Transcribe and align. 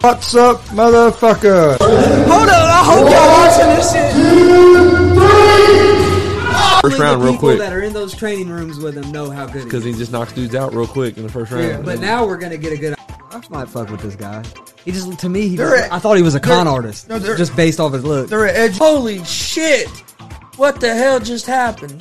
What's 0.00 0.34
up, 0.36 0.60
motherfucker? 0.66 1.76
Hold 1.78 2.48
on, 2.48 2.48
I 2.48 2.82
hope 2.84 3.10
y'all 3.10 3.28
watching 3.34 3.66
this 3.76 3.92
shit. 3.92 4.12
First 6.80 6.98
round, 7.00 7.20
the 7.20 7.24
real 7.24 7.32
people 7.34 7.48
quick, 7.48 7.58
that 7.58 7.72
are 7.72 7.82
in 7.82 7.92
those 7.92 8.14
training 8.14 8.48
rooms 8.48 8.78
with 8.78 8.96
him 8.96 9.10
know 9.10 9.28
how 9.30 9.46
good 9.46 9.64
because 9.64 9.82
he 9.82 9.90
is. 9.90 9.98
just 9.98 10.12
knocks 10.12 10.32
dudes 10.32 10.54
out 10.54 10.72
real 10.72 10.86
quick 10.86 11.16
in 11.16 11.24
the 11.24 11.28
first 11.32 11.50
round. 11.50 11.84
But 11.84 11.98
now 12.00 12.24
we're 12.24 12.36
gonna 12.38 12.56
get 12.56 12.72
a 12.72 12.76
good. 12.76 12.94
I 12.98 13.42
might 13.50 13.68
fuck 13.68 13.90
with 13.90 14.00
this 14.00 14.14
guy. 14.14 14.44
He 14.84 14.92
just 14.92 15.18
to 15.18 15.28
me, 15.28 15.48
he 15.48 15.56
They're 15.56 15.70
was, 15.72 15.80
at- 15.80 15.92
I 15.92 15.98
thought 15.98 16.16
he 16.16 16.22
was 16.22 16.36
a 16.36 16.40
con 16.40 16.68
artist, 16.68 17.08
no, 17.08 17.18
just 17.18 17.56
based 17.56 17.80
off 17.80 17.92
his 17.92 18.04
look. 18.04 18.28
They're 18.30 18.46
edge. 18.46 18.78
Holy 18.78 19.24
shit! 19.24 19.88
What 20.56 20.80
the 20.80 20.94
hell 20.94 21.18
just 21.18 21.46
happened? 21.46 22.00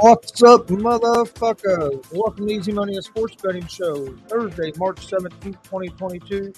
What's 0.00 0.42
up, 0.42 0.66
motherfucker? 0.66 2.04
Welcome 2.12 2.48
to 2.48 2.52
Easy 2.52 2.72
Money, 2.72 2.96
a 2.96 3.02
sports 3.02 3.36
betting 3.40 3.68
show. 3.68 4.08
Thursday, 4.26 4.72
March 4.76 5.06
17th, 5.06 5.62
2022. 5.62 6.52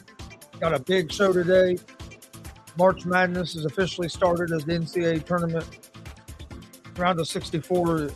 Got 0.58 0.72
a 0.72 0.78
big 0.78 1.12
show 1.12 1.34
today. 1.34 1.76
March 2.78 3.04
Madness 3.04 3.52
has 3.52 3.66
officially 3.66 4.08
started 4.08 4.52
as 4.52 4.64
the 4.64 4.72
NCAA 4.72 5.22
tournament. 5.26 5.90
Round 6.96 7.20
of 7.20 7.28
64 7.28 8.08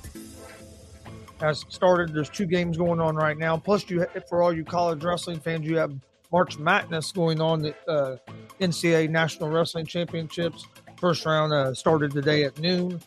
has 1.40 1.66
started. 1.69 2.14
There's 2.14 2.31
two 2.31 2.46
games 2.46 2.78
going 2.78 2.99
on 2.99 3.14
right 3.14 3.37
now. 3.37 3.58
Plus, 3.58 3.90
you 3.90 4.06
for 4.26 4.43
all 4.43 4.55
you 4.55 4.64
college 4.64 5.05
wrestling 5.05 5.38
fans, 5.38 5.66
you 5.66 5.76
have 5.76 5.93
March 6.32 6.58
Madness 6.58 7.12
going 7.12 7.43
on. 7.43 7.61
The 7.61 7.75
uh, 7.87 8.16
NCAA 8.58 9.11
National 9.11 9.50
Wrestling 9.50 9.84
Championships. 9.84 10.66
First 10.99 11.26
round 11.26 11.52
uh, 11.52 11.75
started 11.75 12.12
today 12.12 12.44
at 12.44 12.58
noon. 12.58 13.02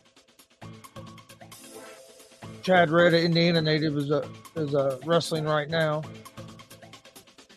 Chad 2.64 2.92
Red, 2.92 3.14
Indiana 3.14 3.62
native, 3.62 3.98
is 3.98 4.10
a 4.10 4.24
is 4.56 4.74
uh, 4.74 4.98
wrestling 5.06 5.44
right 5.44 5.70
now. 5.70 6.02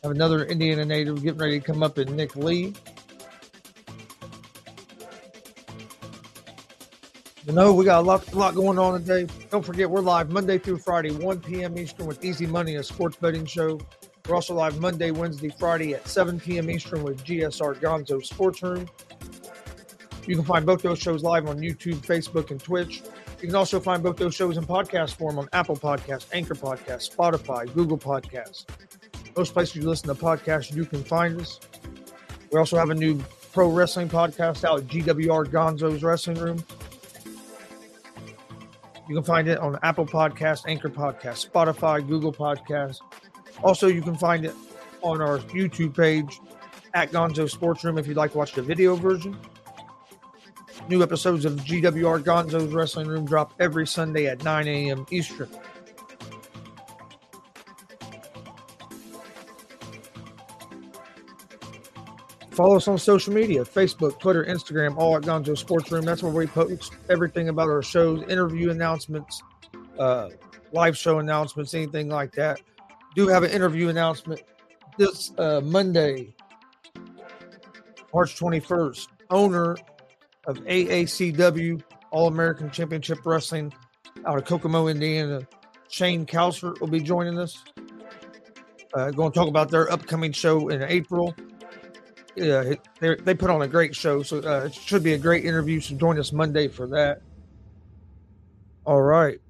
Have 0.02 0.10
another 0.10 0.44
Indiana 0.44 0.84
native 0.84 1.22
getting 1.22 1.38
ready 1.38 1.60
to 1.60 1.64
come 1.64 1.84
up 1.84 1.98
in 1.98 2.16
Nick 2.16 2.34
Lee. 2.34 2.74
You 7.46 7.52
know, 7.52 7.72
we 7.72 7.84
got 7.84 8.00
a 8.00 8.02
lot, 8.02 8.32
a 8.32 8.36
lot 8.36 8.56
going 8.56 8.80
on 8.80 9.00
today. 9.00 9.32
Don't 9.50 9.64
forget, 9.64 9.88
we're 9.88 10.00
live 10.00 10.30
Monday 10.30 10.58
through 10.58 10.78
Friday, 10.78 11.12
1 11.12 11.40
p.m. 11.40 11.78
Eastern 11.78 12.06
with 12.06 12.24
Easy 12.24 12.44
Money, 12.44 12.74
a 12.74 12.82
sports 12.82 13.16
betting 13.16 13.46
show. 13.46 13.78
We're 14.28 14.34
also 14.34 14.54
live 14.54 14.80
Monday, 14.80 15.12
Wednesday, 15.12 15.54
Friday 15.56 15.94
at 15.94 16.08
7 16.08 16.40
p.m. 16.40 16.68
Eastern 16.68 17.04
with 17.04 17.24
GSR 17.24 17.76
Gonzo 17.76 18.24
Sports 18.24 18.60
Room. 18.64 18.88
You 20.26 20.34
can 20.34 20.44
find 20.44 20.66
both 20.66 20.82
those 20.82 20.98
shows 20.98 21.22
live 21.22 21.46
on 21.46 21.58
YouTube, 21.58 22.04
Facebook, 22.04 22.50
and 22.50 22.60
Twitch. 22.60 23.02
You 23.40 23.48
can 23.48 23.54
also 23.54 23.80
find 23.80 24.02
both 24.02 24.16
those 24.16 24.34
shows 24.34 24.56
in 24.56 24.64
podcast 24.64 25.14
form 25.14 25.38
on 25.38 25.48
Apple 25.52 25.76
Podcasts, 25.76 26.26
Anchor 26.32 26.54
Podcasts, 26.54 27.14
Spotify, 27.14 27.72
Google 27.74 27.98
Podcasts. 27.98 28.64
Most 29.36 29.52
places 29.52 29.76
you 29.76 29.82
listen 29.82 30.08
to 30.08 30.14
podcasts, 30.14 30.74
you 30.74 30.86
can 30.86 31.04
find 31.04 31.38
us. 31.38 31.60
We 32.50 32.58
also 32.58 32.78
have 32.78 32.88
a 32.88 32.94
new 32.94 33.22
pro 33.52 33.70
wrestling 33.70 34.08
podcast 34.08 34.64
out 34.64 34.80
at 34.80 34.86
GWR 34.86 35.46
Gonzo's 35.46 36.02
Wrestling 36.02 36.38
Room. 36.38 36.64
You 39.08 39.14
can 39.14 39.24
find 39.24 39.48
it 39.48 39.58
on 39.58 39.78
Apple 39.82 40.06
Podcasts, 40.06 40.64
Anchor 40.66 40.88
Podcasts, 40.88 41.48
Spotify, 41.48 42.06
Google 42.06 42.32
Podcasts. 42.32 43.00
Also, 43.62 43.86
you 43.86 44.00
can 44.00 44.16
find 44.16 44.46
it 44.46 44.54
on 45.02 45.20
our 45.20 45.38
YouTube 45.40 45.94
page 45.94 46.40
at 46.94 47.12
Gonzo 47.12 47.48
Sports 47.48 47.84
Room 47.84 47.98
if 47.98 48.06
you'd 48.06 48.16
like 48.16 48.32
to 48.32 48.38
watch 48.38 48.52
the 48.52 48.62
video 48.62 48.96
version. 48.96 49.36
New 50.88 51.02
episodes 51.02 51.44
of 51.44 51.54
GWR 51.54 52.22
Gonzo's 52.22 52.72
Wrestling 52.72 53.08
Room 53.08 53.24
drop 53.24 53.52
every 53.58 53.86
Sunday 53.86 54.26
at 54.26 54.44
9 54.44 54.68
a.m. 54.68 55.06
Eastern. 55.10 55.48
Follow 62.50 62.76
us 62.76 62.88
on 62.88 62.96
social 62.96 63.34
media 63.34 63.64
Facebook, 63.64 64.18
Twitter, 64.18 64.44
Instagram, 64.44 64.96
all 64.96 65.14
at 65.16 65.24
Gonzo 65.24 65.58
Sports 65.58 65.92
Room. 65.92 66.04
That's 66.06 66.22
where 66.22 66.32
we 66.32 66.46
post 66.46 66.94
everything 67.10 67.50
about 67.50 67.68
our 67.68 67.82
shows, 67.82 68.22
interview 68.30 68.70
announcements, 68.70 69.42
uh, 69.98 70.30
live 70.72 70.96
show 70.96 71.18
announcements, 71.18 71.74
anything 71.74 72.08
like 72.08 72.32
that. 72.32 72.62
Do 73.14 73.28
have 73.28 73.42
an 73.42 73.50
interview 73.50 73.88
announcement 73.88 74.40
this 74.96 75.32
uh, 75.36 75.60
Monday, 75.62 76.34
March 78.14 78.38
21st. 78.38 79.08
Owner 79.28 79.76
of 80.46 80.58
AACW 80.64 81.82
All 82.10 82.28
American 82.28 82.70
Championship 82.70 83.18
Wrestling 83.24 83.72
out 84.26 84.38
of 84.38 84.44
Kokomo, 84.44 84.88
Indiana. 84.88 85.46
Shane 85.88 86.26
Kalser 86.26 86.74
will 86.80 86.88
be 86.88 87.00
joining 87.00 87.38
us. 87.38 87.62
Uh, 88.94 89.10
going 89.10 89.30
to 89.30 89.38
talk 89.38 89.48
about 89.48 89.70
their 89.70 89.90
upcoming 89.92 90.32
show 90.32 90.68
in 90.68 90.82
April. 90.82 91.34
Yeah, 92.34 92.62
it- 92.62 92.80
they 93.00 93.14
they 93.16 93.34
put 93.34 93.50
on 93.50 93.62
a 93.62 93.68
great 93.68 93.94
show, 93.94 94.22
so 94.22 94.38
uh, 94.38 94.66
it 94.66 94.74
should 94.74 95.02
be 95.02 95.12
a 95.14 95.18
great 95.18 95.44
interview. 95.44 95.80
So 95.80 95.94
join 95.96 96.18
us 96.18 96.32
Monday 96.32 96.68
for 96.68 96.86
that. 96.88 97.20
All 98.84 99.02
right. 99.02 99.40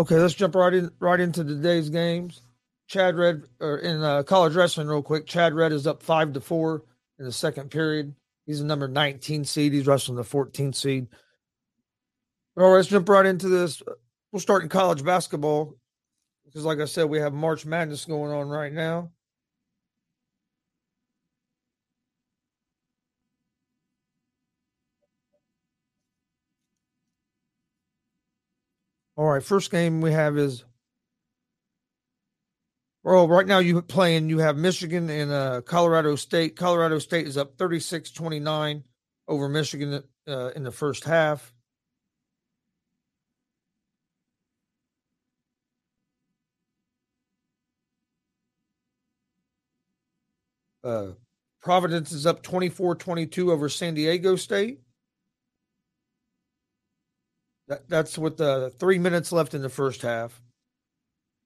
Okay, 0.00 0.16
let's 0.16 0.32
jump 0.32 0.54
right 0.54 0.72
in 0.72 0.90
right 0.98 1.20
into 1.20 1.44
today's 1.44 1.90
games. 1.90 2.40
Chad 2.88 3.18
Red 3.18 3.42
or 3.60 3.76
in 3.76 4.02
uh, 4.02 4.22
college 4.22 4.54
wrestling, 4.54 4.88
real 4.88 5.02
quick. 5.02 5.26
Chad 5.26 5.52
Red 5.52 5.72
is 5.72 5.86
up 5.86 6.02
five 6.02 6.32
to 6.32 6.40
four 6.40 6.84
in 7.18 7.26
the 7.26 7.32
second 7.32 7.70
period. 7.70 8.14
He's 8.46 8.62
a 8.62 8.64
number 8.64 8.88
19 8.88 9.44
seed. 9.44 9.74
He's 9.74 9.86
wrestling 9.86 10.16
the 10.16 10.22
14th 10.22 10.74
seed. 10.74 11.08
All 12.56 12.70
right, 12.70 12.76
let's 12.76 12.88
jump 12.88 13.10
right 13.10 13.26
into 13.26 13.50
this. 13.50 13.82
We'll 14.32 14.40
start 14.40 14.62
in 14.62 14.70
college 14.70 15.04
basketball 15.04 15.76
because, 16.46 16.64
like 16.64 16.78
I 16.78 16.86
said, 16.86 17.10
we 17.10 17.18
have 17.18 17.34
March 17.34 17.66
Madness 17.66 18.06
going 18.06 18.32
on 18.32 18.48
right 18.48 18.72
now. 18.72 19.10
All 29.20 29.26
right, 29.26 29.42
first 29.42 29.70
game 29.70 30.00
we 30.00 30.12
have 30.12 30.38
is 30.38 30.64
well, 33.04 33.28
right 33.28 33.46
now 33.46 33.58
you 33.58 33.82
playing 33.82 34.30
you 34.30 34.38
have 34.38 34.56
Michigan 34.56 35.10
and 35.10 35.30
uh, 35.30 35.60
Colorado 35.60 36.16
State. 36.16 36.56
Colorado 36.56 36.98
State 36.98 37.26
is 37.26 37.36
up 37.36 37.58
36-29 37.58 38.82
over 39.28 39.46
Michigan 39.50 40.02
uh, 40.26 40.50
in 40.56 40.62
the 40.62 40.70
first 40.70 41.04
half. 41.04 41.52
Uh, 50.82 51.08
Providence 51.60 52.10
is 52.10 52.24
up 52.24 52.42
24 52.42 52.94
22 52.94 53.52
over 53.52 53.68
San 53.68 53.92
Diego 53.92 54.34
State. 54.36 54.80
That, 57.70 57.88
that's 57.88 58.18
with 58.18 58.40
uh, 58.40 58.70
three 58.80 58.98
minutes 58.98 59.30
left 59.30 59.54
in 59.54 59.62
the 59.62 59.68
first 59.68 60.02
half. 60.02 60.42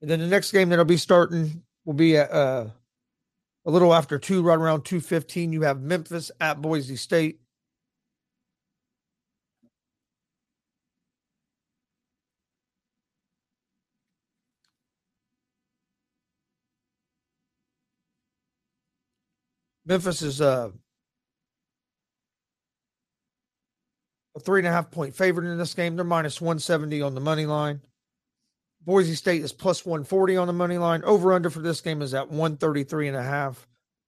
And 0.01 0.09
then 0.09 0.19
the 0.19 0.25
next 0.25 0.51
game 0.51 0.69
that'll 0.69 0.83
be 0.83 0.97
starting 0.97 1.61
will 1.85 1.93
be 1.93 2.17
at 2.17 2.31
uh, 2.31 2.65
a 3.63 3.69
little 3.69 3.93
after 3.93 4.17
two, 4.17 4.41
right 4.41 4.57
around 4.57 4.85
2.15. 4.85 5.53
You 5.53 5.61
have 5.61 5.81
Memphis 5.81 6.31
at 6.41 6.63
Boise 6.63 6.95
State. 6.95 7.41
Memphis 19.85 20.23
is 20.23 20.41
uh, 20.41 20.71
a 24.35 24.39
three 24.39 24.59
and 24.59 24.67
a 24.67 24.71
half 24.71 24.91
point 24.91 25.15
favorite 25.15 25.49
in 25.49 25.57
this 25.57 25.73
game. 25.73 25.95
They're 25.95 26.05
minus 26.05 26.41
170 26.41 27.01
on 27.01 27.15
the 27.15 27.21
money 27.21 27.45
line. 27.45 27.81
Boise 28.83 29.15
State 29.15 29.41
is 29.41 29.51
plus 29.51 29.85
140 29.85 30.37
on 30.37 30.47
the 30.47 30.53
money 30.53 30.77
line. 30.77 31.03
Over 31.03 31.33
under 31.33 31.49
for 31.49 31.59
this 31.59 31.81
game 31.81 32.01
is 32.01 32.13
at 32.13 32.29
133 32.29 33.07
and 33.07 33.17
a 33.17 33.23
half. 33.23 33.67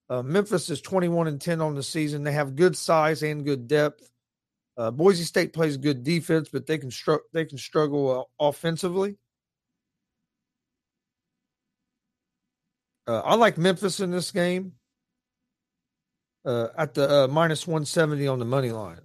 Uh, 0.09 0.21
Memphis 0.21 0.69
is 0.69 0.81
21 0.81 1.27
and 1.27 1.41
10 1.41 1.61
on 1.61 1.75
the 1.75 1.83
season. 1.83 2.23
They 2.23 2.31
have 2.31 2.55
good 2.55 2.77
size 2.77 3.23
and 3.23 3.43
good 3.43 3.67
depth. 3.67 4.09
Uh, 4.77 4.91
Boise 4.91 5.23
State 5.23 5.53
plays 5.53 5.75
good 5.77 6.03
defense, 6.03 6.49
but 6.49 6.67
they 6.67 6.77
can 6.77 6.91
str- 6.91 7.25
they 7.33 7.45
can 7.45 7.57
struggle 7.57 8.29
uh, 8.39 8.47
offensively. 8.47 9.17
Uh, 13.07 13.21
I 13.25 13.35
like 13.35 13.57
Memphis 13.57 13.99
in 13.99 14.11
this 14.11 14.31
game 14.31 14.73
uh, 16.45 16.67
at 16.77 16.93
the 16.93 17.23
uh, 17.23 17.27
minus 17.27 17.65
170 17.65 18.27
on 18.27 18.37
the 18.37 18.45
money 18.45 18.71
line. 18.71 18.99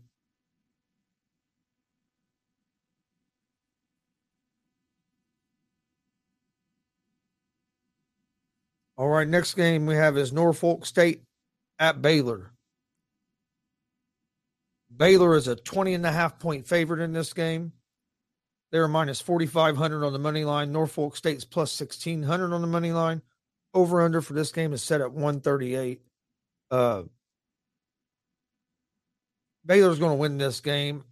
All 8.96 9.08
right, 9.08 9.26
next 9.26 9.54
game 9.54 9.86
we 9.86 9.94
have 9.94 10.16
is 10.18 10.32
Norfolk 10.32 10.84
State 10.84 11.22
at 11.78 12.02
Baylor. 12.02 12.52
Baylor 14.94 15.34
is 15.36 15.48
a 15.48 15.56
20 15.56 15.94
and 15.94 16.06
a 16.06 16.12
half 16.12 16.38
point 16.38 16.66
favorite 16.66 17.00
in 17.00 17.12
this 17.12 17.32
game. 17.32 17.72
They're 18.70 18.88
minus 18.88 19.20
4,500 19.20 20.04
on 20.04 20.12
the 20.12 20.18
money 20.18 20.44
line. 20.44 20.72
Norfolk 20.72 21.16
State's 21.16 21.44
plus 21.44 21.78
1,600 21.78 22.52
on 22.52 22.60
the 22.60 22.66
money 22.66 22.92
line. 22.92 23.22
Over 23.74 24.02
under 24.02 24.20
for 24.20 24.34
this 24.34 24.52
game 24.52 24.72
is 24.72 24.82
set 24.82 25.00
at 25.00 25.12
138. 25.12 26.02
Uh, 26.70 27.02
Baylor's 29.64 29.98
going 29.98 30.10
to 30.10 30.16
win 30.16 30.38
this 30.38 30.60
game. 30.60 31.04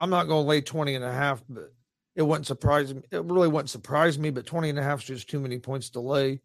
I'm 0.00 0.10
not 0.10 0.26
going 0.26 0.44
to 0.44 0.48
lay 0.48 0.60
20 0.60 0.94
and 0.94 1.04
a 1.04 1.12
half, 1.12 1.42
but 1.48 1.72
it 2.16 2.22
wouldn't 2.22 2.46
surprise 2.46 2.94
me. 2.94 3.02
It 3.10 3.24
really 3.24 3.48
wouldn't 3.48 3.70
surprise 3.70 4.18
me, 4.18 4.30
but 4.30 4.46
20 4.46 4.70
and 4.70 4.78
a 4.78 4.82
half 4.82 5.00
is 5.00 5.06
just 5.06 5.30
too 5.30 5.40
many 5.40 5.58
points 5.58 5.90
to 5.90 6.00
lay. 6.00 6.40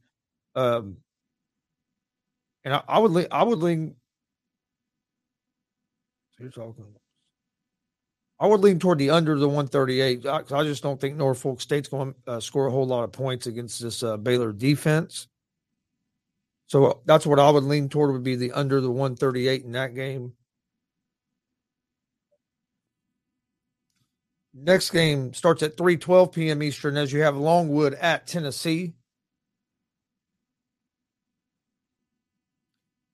Um, 0.56 0.98
and 2.64 2.74
I, 2.74 2.82
I 2.88 3.00
would 3.00 3.12
lean, 3.12 3.28
I 3.32 3.44
would 3.44 3.60
lean. 3.60 3.96
I 8.38 8.48
would 8.48 8.62
lean 8.62 8.80
toward 8.80 8.98
the 8.98 9.12
under 9.12 9.38
the 9.40 9.48
138. 9.48 10.26
I, 10.26 10.42
I 10.52 10.64
just 10.64 10.84
don't 10.84 11.00
think 11.00 11.16
Norfolk 11.16 11.62
State's 11.62 11.88
going 11.88 12.14
to 12.26 12.32
uh, 12.32 12.40
score 12.40 12.68
a 12.68 12.72
whole 12.72 12.86
lot 12.86 13.04
of 13.04 13.14
points 13.14 13.48
against 13.48 13.82
this 13.82 14.04
uh, 14.04 14.18
Baylor 14.18 14.52
defense. 14.52 15.28
So 16.68 16.86
uh, 16.86 16.94
that's 17.06 17.26
what 17.26 17.40
I 17.40 17.50
would 17.50 17.64
lean 17.64 17.88
toward 17.88 18.12
would 18.12 18.24
be 18.24 18.36
the 18.36 18.52
under 18.52 18.82
the 18.82 18.92
138 18.92 19.64
in 19.64 19.72
that 19.74 19.96
game. 19.96 20.34
Next 24.54 24.90
game 24.90 25.34
starts 25.34 25.64
at 25.64 25.76
3:12 25.78 26.32
p.m. 26.32 26.64
Eastern 26.64 26.98
as 26.98 27.12
you 27.12 27.22
have 27.22 27.36
Longwood 27.36 27.94
at 27.96 28.26
Tennessee. 28.26 28.94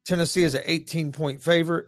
Tennessee 0.05 0.43
is 0.43 0.55
an 0.55 0.63
18 0.65 1.12
point 1.12 1.41
favorite, 1.41 1.88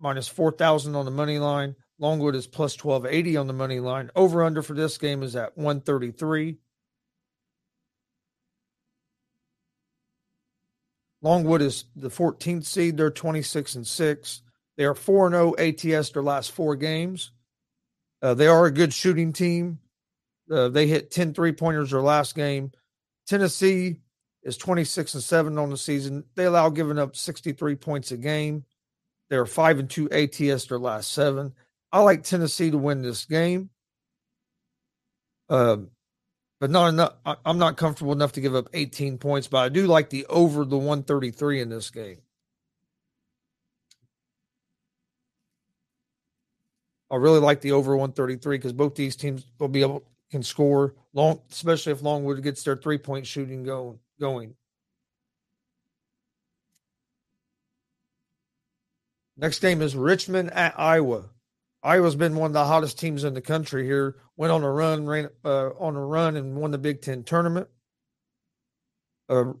minus 0.00 0.28
4,000 0.28 0.94
on 0.94 1.04
the 1.04 1.10
money 1.10 1.38
line. 1.38 1.74
Longwood 1.98 2.34
is 2.34 2.46
plus 2.46 2.82
1280 2.82 3.36
on 3.38 3.46
the 3.46 3.52
money 3.52 3.80
line. 3.80 4.10
Over 4.14 4.44
under 4.44 4.62
for 4.62 4.74
this 4.74 4.98
game 4.98 5.22
is 5.22 5.34
at 5.34 5.56
133. 5.56 6.58
Longwood 11.22 11.62
is 11.62 11.86
the 11.96 12.10
14th 12.10 12.66
seed. 12.66 12.96
They're 12.96 13.10
26 13.10 13.76
and 13.76 13.86
6. 13.86 14.42
They 14.76 14.84
are 14.84 14.94
4 14.94 15.30
0 15.30 15.54
ATS 15.58 16.10
their 16.10 16.22
last 16.22 16.52
four 16.52 16.76
games. 16.76 17.32
Uh, 18.20 18.34
they 18.34 18.46
are 18.46 18.66
a 18.66 18.70
good 18.70 18.92
shooting 18.92 19.32
team. 19.32 19.78
Uh, 20.50 20.68
they 20.68 20.86
hit 20.86 21.10
10 21.10 21.34
three 21.34 21.52
pointers 21.52 21.90
their 21.90 22.02
last 22.02 22.34
game. 22.34 22.70
Tennessee 23.26 23.96
is 24.46 24.56
26 24.56 25.14
and 25.14 25.22
7 25.22 25.58
on 25.58 25.70
the 25.70 25.76
season. 25.76 26.22
They 26.36 26.44
allow 26.44 26.68
giving 26.68 27.00
up 27.00 27.16
63 27.16 27.74
points 27.74 28.12
a 28.12 28.16
game. 28.16 28.64
They're 29.28 29.44
5 29.44 29.80
and 29.80 29.90
2 29.90 30.08
ATS 30.12 30.66
their 30.66 30.78
last 30.78 31.10
seven. 31.10 31.52
I 31.90 32.00
like 32.00 32.22
Tennessee 32.22 32.70
to 32.70 32.78
win 32.78 33.02
this 33.02 33.24
game. 33.24 33.70
Um, 35.48 35.90
but 36.60 36.70
not 36.70 36.88
enough. 36.88 37.14
I, 37.26 37.34
I'm 37.44 37.58
not 37.58 37.76
comfortable 37.76 38.12
enough 38.12 38.32
to 38.32 38.40
give 38.40 38.54
up 38.54 38.68
18 38.72 39.18
points, 39.18 39.48
but 39.48 39.58
I 39.58 39.68
do 39.68 39.88
like 39.88 40.10
the 40.10 40.24
over 40.26 40.64
the 40.64 40.78
133 40.78 41.60
in 41.60 41.68
this 41.68 41.90
game. 41.90 42.18
I 47.10 47.16
really 47.16 47.40
like 47.40 47.60
the 47.60 47.72
over 47.72 47.96
133 47.96 48.58
because 48.58 48.72
both 48.72 48.94
these 48.94 49.16
teams 49.16 49.44
will 49.58 49.68
be 49.68 49.82
able 49.82 50.04
can 50.30 50.44
score 50.44 50.94
long, 51.14 51.40
especially 51.50 51.92
if 51.92 52.02
Longwood 52.02 52.42
gets 52.42 52.62
their 52.62 52.76
three 52.76 52.98
point 52.98 53.26
shooting 53.26 53.64
going 53.64 53.98
going. 54.20 54.54
Next 59.36 59.60
game 59.60 59.82
is 59.82 59.94
Richmond 59.94 60.52
at 60.52 60.78
Iowa. 60.78 61.30
Iowa's 61.82 62.16
been 62.16 62.36
one 62.36 62.48
of 62.48 62.54
the 62.54 62.64
hottest 62.64 62.98
teams 62.98 63.22
in 63.22 63.34
the 63.34 63.40
country 63.40 63.84
here. 63.84 64.16
Went 64.36 64.52
on 64.52 64.62
a 64.62 64.70
run, 64.70 65.06
ran 65.06 65.28
uh, 65.44 65.70
on 65.78 65.94
a 65.94 66.04
run, 66.04 66.36
and 66.36 66.56
won 66.56 66.70
the 66.70 66.78
Big 66.78 67.02
Ten 67.02 67.22
tournament. 67.22 67.68
Uh, 69.28 69.52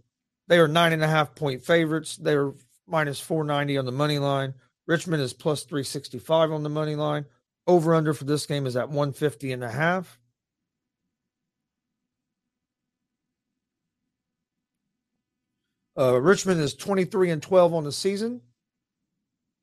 they 0.48 0.58
are 0.58 0.68
nine 0.68 0.92
and 0.92 1.04
a 1.04 1.08
half 1.08 1.34
point 1.34 1.62
favorites. 1.62 2.16
They 2.16 2.34
are 2.34 2.54
minus 2.86 3.20
four 3.20 3.44
ninety 3.44 3.76
on 3.76 3.84
the 3.84 3.92
money 3.92 4.18
line. 4.18 4.54
Richmond 4.86 5.22
is 5.22 5.32
plus 5.32 5.64
three 5.64 5.84
sixty 5.84 6.18
five 6.18 6.50
on 6.50 6.62
the 6.62 6.68
money 6.68 6.94
line. 6.94 7.26
Over 7.66 7.94
under 7.94 8.14
for 8.14 8.24
this 8.24 8.46
game 8.46 8.66
is 8.66 8.76
at 8.76 8.90
one 8.90 9.12
fifty 9.12 9.52
and 9.52 9.62
a 9.62 9.70
half. 9.70 10.18
Uh, 15.98 16.20
Richmond 16.20 16.60
is 16.60 16.74
23 16.74 17.30
and 17.30 17.42
12 17.42 17.74
on 17.74 17.84
the 17.84 17.92
season. 17.92 18.42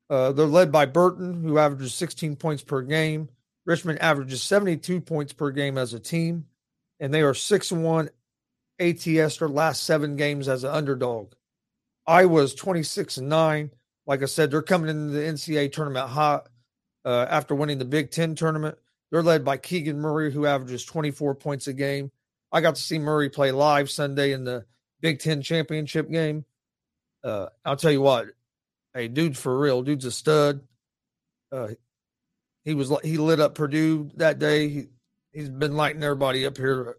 Uh, 0.10 0.32
they're 0.32 0.46
led 0.46 0.72
by 0.72 0.86
Burton, 0.86 1.44
who 1.44 1.58
averages 1.58 1.94
16 1.94 2.36
points 2.36 2.64
per 2.64 2.82
game. 2.82 3.30
Richmond 3.66 4.02
averages 4.02 4.44
72 4.44 5.02
points 5.02 5.34
per 5.34 5.52
game 5.52 5.78
as 5.78 5.94
a 5.94 6.00
team, 6.00 6.46
and 7.00 7.14
they 7.14 7.22
are 7.22 7.34
6 7.34 7.72
and 7.72 7.84
1 7.84 8.10
ATS 8.80 9.38
their 9.38 9.48
last 9.48 9.84
seven 9.84 10.16
games 10.16 10.48
as 10.48 10.64
an 10.64 10.72
underdog. 10.72 11.34
Iowa's 12.06 12.54
26 12.54 13.18
and 13.18 13.30
9. 13.30 13.72
Like 14.06 14.22
I 14.22 14.26
said, 14.26 14.52
they're 14.52 14.62
coming 14.62 14.90
into 14.90 15.14
the 15.14 15.22
NCAA 15.22 15.72
tournament 15.72 16.10
hot 16.10 16.50
uh, 17.06 17.26
after 17.30 17.56
winning 17.56 17.78
the 17.78 17.86
Big 17.86 18.12
Ten 18.12 18.36
tournament. 18.36 18.78
They're 19.12 19.24
led 19.24 19.46
by 19.46 19.58
Keegan 19.58 20.00
Murray, 20.00 20.32
who 20.34 20.46
averages 20.46 20.84
24 20.84 21.36
points 21.36 21.68
a 21.68 21.74
game. 21.74 22.12
I 22.52 22.62
got 22.62 22.76
to 22.76 22.82
see 22.82 23.00
Murray 23.00 23.30
play 23.30 23.52
live 23.52 23.90
Sunday 23.90 24.34
in 24.34 24.44
the 24.44 24.66
Big 25.04 25.20
Ten 25.20 25.42
championship 25.42 26.10
game. 26.10 26.46
Uh, 27.24 27.48
I'll 27.64 27.76
tell 27.76 27.92
you 27.92 28.02
what, 28.02 28.28
hey, 28.94 29.10
dude's 29.10 29.40
for 29.40 29.60
real. 29.60 29.84
Dude's 29.84 30.06
a 30.06 30.12
stud. 30.12 30.62
Uh, 31.52 31.68
he 32.64 32.74
was 32.74 32.92
he 33.04 33.18
lit 33.18 33.42
up 33.42 33.54
Purdue 33.54 34.10
that 34.16 34.40
day. 34.40 34.70
He, 34.70 34.86
he's 35.34 35.50
been 35.50 35.76
lighting 35.76 36.04
everybody 36.04 36.46
up 36.46 36.58
here 36.58 36.98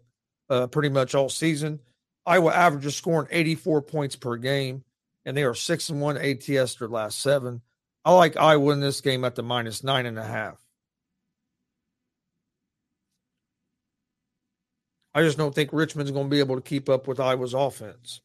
uh, 0.49 0.67
pretty 0.67 0.89
much 0.89 1.15
all 1.15 1.29
season. 1.29 1.79
Iowa 2.27 2.53
averages 2.53 2.95
scoring 2.95 3.27
84 3.31 3.81
points 3.81 4.15
per 4.15 4.37
game, 4.37 4.83
and 5.25 5.35
they 5.35 5.43
are 5.43 5.55
six 5.55 5.89
and 5.89 5.99
one 5.99 6.17
ATS 6.17 6.75
their 6.75 6.87
last 6.87 7.19
seven. 7.19 7.61
I 8.03 8.13
like 8.13 8.37
Iowa 8.37 8.71
in 8.73 8.81
this 8.81 9.01
game 9.01 9.25
at 9.25 9.33
the 9.33 9.43
minus 9.43 9.83
nine 9.83 10.05
and 10.05 10.19
a 10.19 10.23
half. 10.23 10.64
I 15.15 15.21
just 15.21 15.37
don't 15.37 15.55
think 15.55 15.71
Richmond's 15.71 16.11
going 16.11 16.25
to 16.25 16.29
be 16.29 16.39
able 16.39 16.55
to 16.55 16.61
keep 16.61 16.89
up 16.89 17.07
with 17.07 17.21
Iowa's 17.21 17.53
offense. 17.53 18.19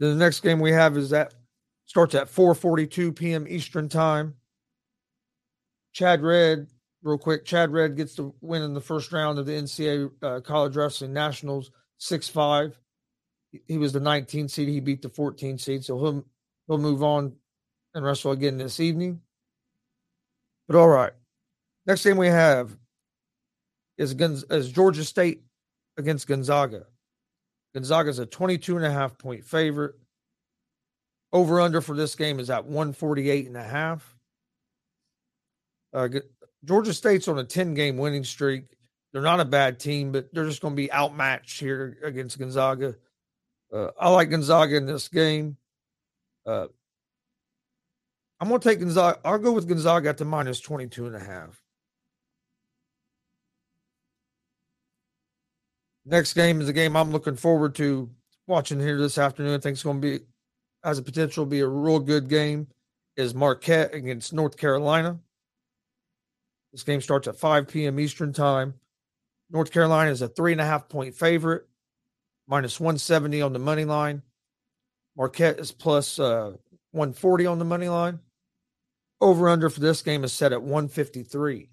Then 0.00 0.10
the 0.10 0.24
next 0.24 0.40
game 0.40 0.58
we 0.58 0.72
have 0.72 0.96
is 0.96 1.10
that 1.10 1.34
starts 1.84 2.14
at 2.14 2.28
4:42 2.28 3.14
p.m. 3.14 3.46
Eastern 3.46 3.90
time. 3.90 4.34
Chad 5.92 6.22
Red, 6.22 6.68
real 7.02 7.18
quick. 7.18 7.44
Chad 7.44 7.72
Red 7.72 7.96
gets 7.96 8.14
the 8.14 8.32
win 8.40 8.62
in 8.62 8.72
the 8.72 8.80
first 8.80 9.12
round 9.12 9.38
of 9.38 9.44
the 9.44 9.52
NCAA 9.52 10.10
uh, 10.22 10.40
College 10.40 10.76
Wrestling 10.76 11.12
Nationals, 11.12 11.70
six 11.98 12.26
five. 12.28 12.78
He 13.66 13.76
was 13.76 13.92
the 13.92 14.00
19 14.00 14.48
seed. 14.48 14.68
He 14.68 14.80
beat 14.80 15.02
the 15.02 15.08
14 15.08 15.58
seed, 15.58 15.84
so 15.84 15.98
he'll 15.98 16.24
he'll 16.66 16.78
move 16.78 17.02
on 17.02 17.34
and 17.94 18.04
wrestle 18.04 18.32
again 18.32 18.56
this 18.56 18.80
evening. 18.80 19.20
But 20.68 20.76
all 20.76 20.88
right, 20.88 21.12
next 21.86 22.04
game 22.04 22.16
we 22.16 22.28
have 22.28 22.76
is, 23.98 24.12
against 24.12 24.50
is 24.50 24.70
Georgia 24.70 25.04
State 25.04 25.42
against 25.96 26.26
Gonzaga. 26.26 26.86
Gonzaga 27.74 28.08
is 28.08 28.18
a 28.18 28.26
22 28.26 28.76
and 28.76 28.86
a 28.86 28.90
half 28.90 29.18
point 29.18 29.44
favorite. 29.44 29.94
Over 31.32 31.60
under 31.60 31.82
for 31.82 31.94
this 31.94 32.14
game 32.14 32.40
is 32.40 32.48
at 32.48 32.64
148 32.64 33.46
and 33.48 33.56
a 33.56 33.62
half. 33.62 34.16
Uh, 35.92 36.08
Georgia 36.64 36.94
State's 36.94 37.28
on 37.28 37.38
a 37.38 37.44
10 37.44 37.74
game 37.74 37.98
winning 37.98 38.24
streak. 38.24 38.64
They're 39.12 39.22
not 39.22 39.40
a 39.40 39.44
bad 39.44 39.78
team, 39.78 40.12
but 40.12 40.32
they're 40.32 40.46
just 40.46 40.62
going 40.62 40.72
to 40.74 40.76
be 40.76 40.92
outmatched 40.92 41.60
here 41.60 41.98
against 42.02 42.38
Gonzaga. 42.38 42.94
Uh, 43.72 43.88
I 43.98 44.08
like 44.10 44.30
Gonzaga 44.30 44.76
in 44.76 44.86
this 44.86 45.08
game. 45.08 45.56
Uh, 46.46 46.66
I'm 48.40 48.48
going 48.48 48.60
to 48.60 48.68
take 48.68 48.80
Gonzaga. 48.80 49.18
I'll 49.24 49.38
go 49.38 49.52
with 49.52 49.68
Gonzaga 49.68 50.08
at 50.08 50.18
the 50.18 50.24
minus 50.24 50.60
22 50.60 51.06
and 51.06 51.16
a 51.16 51.20
half. 51.20 51.62
Next 56.10 56.32
game 56.32 56.62
is 56.62 56.68
a 56.70 56.72
game 56.72 56.96
I'm 56.96 57.10
looking 57.10 57.36
forward 57.36 57.74
to 57.74 58.08
watching 58.46 58.80
here 58.80 58.96
this 58.96 59.18
afternoon. 59.18 59.54
I 59.54 59.58
think 59.58 59.74
it's 59.74 59.82
going 59.82 60.00
to 60.00 60.18
be, 60.18 60.24
has 60.82 60.96
a 60.96 61.02
potential 61.02 61.44
be 61.44 61.60
a 61.60 61.66
real 61.66 62.00
good 62.00 62.28
game. 62.28 62.66
Is 63.16 63.34
Marquette 63.34 63.92
against 63.92 64.32
North 64.32 64.56
Carolina. 64.56 65.18
This 66.72 66.82
game 66.82 67.02
starts 67.02 67.28
at 67.28 67.36
5 67.36 67.68
p.m. 67.68 68.00
Eastern 68.00 68.32
Time. 68.32 68.74
North 69.50 69.70
Carolina 69.70 70.10
is 70.10 70.22
a 70.22 70.28
three 70.28 70.52
and 70.52 70.60
a 70.60 70.64
half 70.64 70.88
point 70.88 71.14
favorite, 71.14 71.66
minus 72.46 72.80
170 72.80 73.42
on 73.42 73.52
the 73.52 73.58
money 73.58 73.84
line. 73.84 74.22
Marquette 75.14 75.58
is 75.58 75.72
plus, 75.72 76.18
uh, 76.18 76.52
140 76.92 77.46
on 77.46 77.58
the 77.58 77.64
money 77.64 77.88
line. 77.88 78.20
Over 79.20 79.48
under 79.48 79.68
for 79.68 79.80
this 79.80 80.00
game 80.00 80.24
is 80.24 80.32
set 80.32 80.52
at 80.52 80.62
153. 80.62 81.68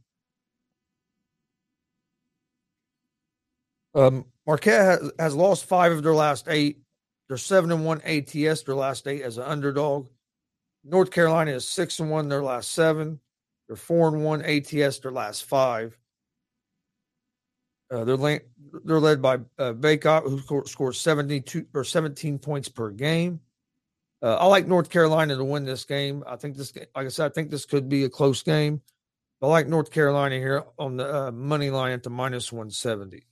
Um, 3.96 4.26
Marquette 4.46 5.02
has, 5.02 5.12
has 5.18 5.36
lost 5.36 5.66
five 5.66 5.92
of 5.92 6.04
their 6.04 6.14
last 6.14 6.48
eight. 6.50 6.82
They're 7.28 7.38
seven 7.38 7.72
and 7.72 7.86
one 7.86 8.02
ATS 8.02 8.64
their 8.64 8.76
last 8.76 9.08
eight 9.08 9.24
as 9.24 9.38
an 9.38 9.46
underdog. 9.46 10.10
North 10.84 11.10
Carolina 11.10 11.52
is 11.52 11.68
six 11.68 12.00
and 12.00 12.12
one 12.12 12.30
their 12.30 12.44
last 12.44 12.72
seven. 12.72 13.20
They're 13.68 13.76
four 13.76 14.10
and 14.10 14.24
one 14.24 14.44
ATS 14.44 15.00
their 15.00 15.12
last 15.12 15.46
five. 15.46 15.98
Uh, 17.92 18.04
they're 18.04 18.18
la- 18.18 18.38
they're 18.84 19.00
led 19.00 19.22
by 19.22 19.36
uh, 19.58 19.74
Bacot, 19.74 20.24
who 20.24 20.64
scores 20.66 21.00
seventy 21.00 21.42
two 21.42 21.66
or 21.74 21.84
seventeen 21.84 22.38
points 22.38 22.68
per 22.68 22.92
game. 22.92 23.40
Uh, 24.22 24.36
I 24.36 24.46
like 24.46 24.68
North 24.68 24.90
Carolina 24.90 25.36
to 25.36 25.44
win 25.44 25.66
this 25.66 25.86
game. 25.86 26.24
I 26.28 26.36
think 26.36 26.58
this, 26.58 26.74
like 26.76 27.06
I 27.06 27.10
said, 27.10 27.26
I 27.26 27.30
think 27.30 27.50
this 27.50 27.66
could 27.66 27.90
be 27.90 28.04
a 28.04 28.10
close 28.10 28.42
game. 28.44 28.82
I 29.42 29.48
like 29.48 29.68
North 29.68 29.92
Carolina 29.92 30.36
here 30.36 30.64
on 30.80 30.98
the 30.98 31.28
uh, 31.28 31.32
money 31.32 31.70
line 31.70 31.94
at 31.94 32.04
the 32.04 32.10
minus 32.10 32.52
one 32.52 32.72
seventy. 32.72 33.26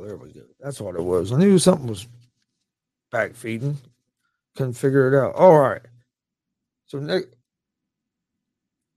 Oh, 0.00 0.06
there 0.06 0.16
we 0.16 0.32
go. 0.32 0.42
That's 0.58 0.80
what 0.80 0.94
it 0.94 1.02
was. 1.02 1.32
I 1.32 1.36
knew 1.36 1.58
something 1.58 1.86
was 1.86 2.06
back 3.10 3.34
feeding. 3.34 3.76
Couldn't 4.56 4.74
figure 4.74 5.12
it 5.12 5.18
out. 5.18 5.34
All 5.34 5.58
right. 5.58 5.82
So 6.86 6.98
next 6.98 7.28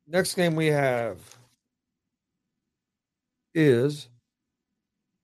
next 0.07 0.33
game 0.35 0.55
we 0.55 0.67
have 0.67 1.17
is 3.53 4.07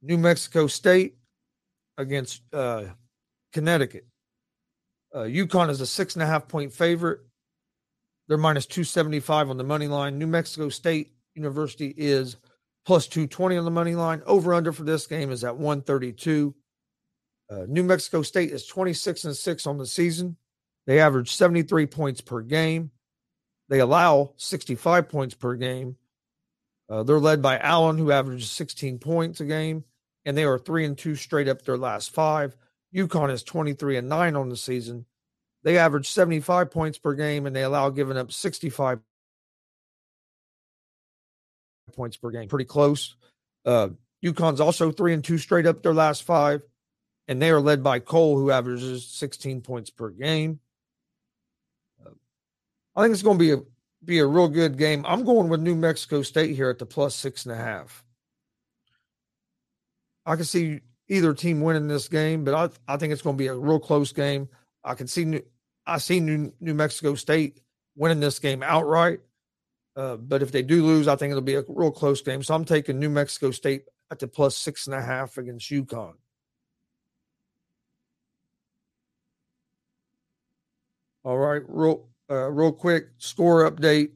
New 0.01 0.17
Mexico 0.17 0.67
State 0.67 1.15
against 1.97 2.41
uh, 2.53 2.85
Connecticut. 3.53 4.05
Uh, 5.13 5.19
UConn 5.19 5.69
is 5.69 5.81
a 5.81 5.87
six 5.87 6.15
and 6.15 6.23
a 6.23 6.27
half 6.27 6.47
point 6.47 6.71
favorite. 6.71 7.21
They're 8.27 8.37
minus 8.37 8.65
275 8.67 9.49
on 9.49 9.57
the 9.57 9.63
money 9.63 9.87
line. 9.87 10.19
New 10.19 10.27
Mexico 10.27 10.69
State 10.69 11.13
University 11.33 11.93
is 11.97 12.37
plus 12.85 13.07
220 13.07 13.57
on 13.57 13.65
the 13.65 13.71
money 13.71 13.95
line. 13.95 14.21
Over 14.25 14.53
under 14.53 14.71
for 14.71 14.83
this 14.83 15.07
game 15.07 15.31
is 15.31 15.43
at 15.43 15.57
132. 15.57 16.55
Uh, 17.49 17.65
New 17.67 17.83
Mexico 17.83 18.21
State 18.21 18.51
is 18.51 18.65
26 18.65 19.25
and 19.25 19.35
6 19.35 19.67
on 19.67 19.77
the 19.77 19.85
season. 19.85 20.37
They 20.85 20.99
average 20.99 21.33
73 21.33 21.87
points 21.87 22.21
per 22.21 22.41
game. 22.41 22.91
They 23.69 23.79
allow 23.79 24.33
65 24.37 25.09
points 25.09 25.35
per 25.35 25.55
game. 25.55 25.97
Uh, 26.89 27.03
they're 27.03 27.19
led 27.19 27.41
by 27.41 27.59
Allen, 27.59 27.97
who 27.97 28.11
averages 28.11 28.49
16 28.49 28.97
points 28.97 29.39
a 29.39 29.45
game, 29.45 29.83
and 30.25 30.35
they 30.35 30.43
are 30.43 30.57
three 30.57 30.85
and 30.85 30.97
two 30.97 31.15
straight 31.15 31.47
up 31.47 31.61
their 31.61 31.77
last 31.77 32.09
five. 32.09 32.55
UConn 32.93 33.31
is 33.31 33.43
23 33.43 33.97
and 33.97 34.09
nine 34.09 34.35
on 34.35 34.49
the 34.49 34.57
season. 34.57 35.05
They 35.63 35.77
average 35.77 36.09
75 36.09 36.71
points 36.71 36.97
per 36.97 37.13
game, 37.13 37.45
and 37.45 37.55
they 37.55 37.63
allow 37.63 37.89
giving 37.89 38.17
up 38.17 38.31
65 38.31 38.99
points 41.93 42.17
per 42.17 42.31
game. 42.31 42.47
Pretty 42.47 42.65
close. 42.65 43.15
Uh, 43.65 43.89
UConn's 44.23 44.61
also 44.61 44.91
three 44.91 45.13
and 45.13 45.23
two 45.23 45.37
straight 45.37 45.65
up 45.65 45.83
their 45.83 45.93
last 45.93 46.23
five, 46.23 46.61
and 47.27 47.41
they 47.41 47.49
are 47.49 47.61
led 47.61 47.83
by 47.83 47.99
Cole, 47.99 48.37
who 48.37 48.51
averages 48.51 49.07
16 49.07 49.61
points 49.61 49.89
per 49.89 50.09
game. 50.09 50.59
Uh, 52.05 52.11
I 52.95 53.03
think 53.03 53.13
it's 53.13 53.23
going 53.23 53.37
to 53.37 53.43
be 53.43 53.51
a 53.51 53.57
be 54.03 54.19
a 54.19 54.25
real 54.25 54.47
good 54.47 54.77
game. 54.77 55.05
I'm 55.05 55.25
going 55.25 55.49
with 55.49 55.61
New 55.61 55.75
Mexico 55.75 56.21
State 56.21 56.55
here 56.55 56.69
at 56.69 56.79
the 56.79 56.85
plus 56.85 57.15
six 57.15 57.45
and 57.45 57.53
a 57.53 57.57
half. 57.57 58.03
I 60.25 60.35
can 60.35 60.45
see 60.45 60.79
either 61.09 61.33
team 61.33 61.61
winning 61.61 61.87
this 61.87 62.07
game, 62.07 62.43
but 62.43 62.53
I 62.53 62.93
I 62.93 62.97
think 62.97 63.13
it's 63.13 63.21
going 63.21 63.35
to 63.35 63.41
be 63.41 63.47
a 63.47 63.55
real 63.55 63.79
close 63.79 64.13
game. 64.13 64.47
I 64.83 64.95
can 64.95 65.07
see 65.07 65.25
New, 65.25 65.41
I 65.85 65.97
see 65.97 66.19
New, 66.19 66.53
New 66.59 66.73
Mexico 66.73 67.15
State 67.15 67.59
winning 67.95 68.19
this 68.19 68.39
game 68.39 68.63
outright. 68.63 69.19
Uh, 69.99 70.15
but 70.15 70.41
if 70.41 70.53
they 70.53 70.61
do 70.61 70.85
lose, 70.85 71.09
I 71.09 71.17
think 71.17 71.31
it'll 71.31 71.41
be 71.41 71.55
a 71.55 71.63
real 71.67 71.91
close 71.91 72.21
game. 72.21 72.41
So 72.41 72.55
I'm 72.55 72.63
taking 72.63 72.99
New 72.99 73.09
Mexico 73.09 73.51
State 73.51 73.83
at 74.09 74.19
the 74.19 74.29
plus 74.29 74.55
six 74.55 74.87
and 74.87 74.95
a 74.95 75.01
half 75.01 75.37
against 75.37 75.69
UConn. 75.69 76.13
All 81.25 81.37
right, 81.37 81.61
real 81.67 82.07
uh, 82.31 82.49
real 82.49 82.71
quick 82.71 83.09
score 83.17 83.69
update. 83.69 84.11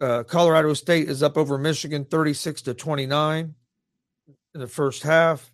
Uh, 0.00 0.22
Colorado 0.22 0.74
State 0.74 1.08
is 1.08 1.24
up 1.24 1.36
over 1.36 1.58
Michigan 1.58 2.04
36 2.04 2.62
to 2.62 2.74
29 2.74 3.56
in 4.54 4.60
the 4.60 4.68
first 4.68 5.02
half. 5.02 5.52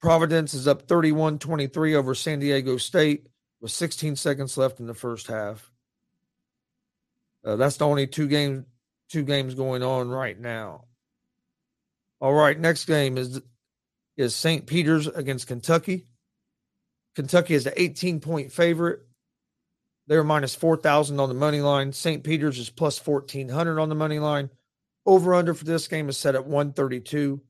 Providence 0.00 0.54
is 0.54 0.66
up 0.66 0.88
31 0.88 1.38
23 1.38 1.94
over 1.94 2.14
San 2.14 2.38
Diego 2.38 2.78
State 2.78 3.26
with 3.60 3.70
16 3.70 4.16
seconds 4.16 4.56
left 4.56 4.80
in 4.80 4.86
the 4.86 4.94
first 4.94 5.26
half. 5.26 5.69
Uh, 7.44 7.56
that's 7.56 7.78
the 7.78 7.86
only 7.86 8.06
two 8.06 8.28
games 8.28 8.64
two 9.08 9.24
games 9.24 9.54
going 9.54 9.82
on 9.82 10.08
right 10.08 10.38
now. 10.38 10.84
All 12.20 12.32
right, 12.32 12.58
next 12.58 12.84
game 12.84 13.18
is 13.18 13.40
is 14.16 14.34
St. 14.34 14.66
Peter's 14.66 15.06
against 15.06 15.46
Kentucky. 15.46 16.06
Kentucky 17.16 17.54
is 17.54 17.66
an 17.66 17.72
18 17.76 18.20
point 18.20 18.52
favorite. 18.52 19.00
They're 20.06 20.24
minus 20.24 20.54
4,000 20.54 21.20
on 21.20 21.28
the 21.28 21.34
money 21.34 21.60
line. 21.60 21.92
St. 21.92 22.24
Peter's 22.24 22.58
is 22.58 22.68
plus 22.68 23.04
1,400 23.04 23.78
on 23.78 23.88
the 23.88 23.94
money 23.94 24.18
line. 24.18 24.50
Over 25.06 25.34
under 25.34 25.54
for 25.54 25.64
this 25.64 25.88
game 25.88 26.08
is 26.08 26.16
set 26.16 26.34
at 26.34 26.46
132. 26.46 27.40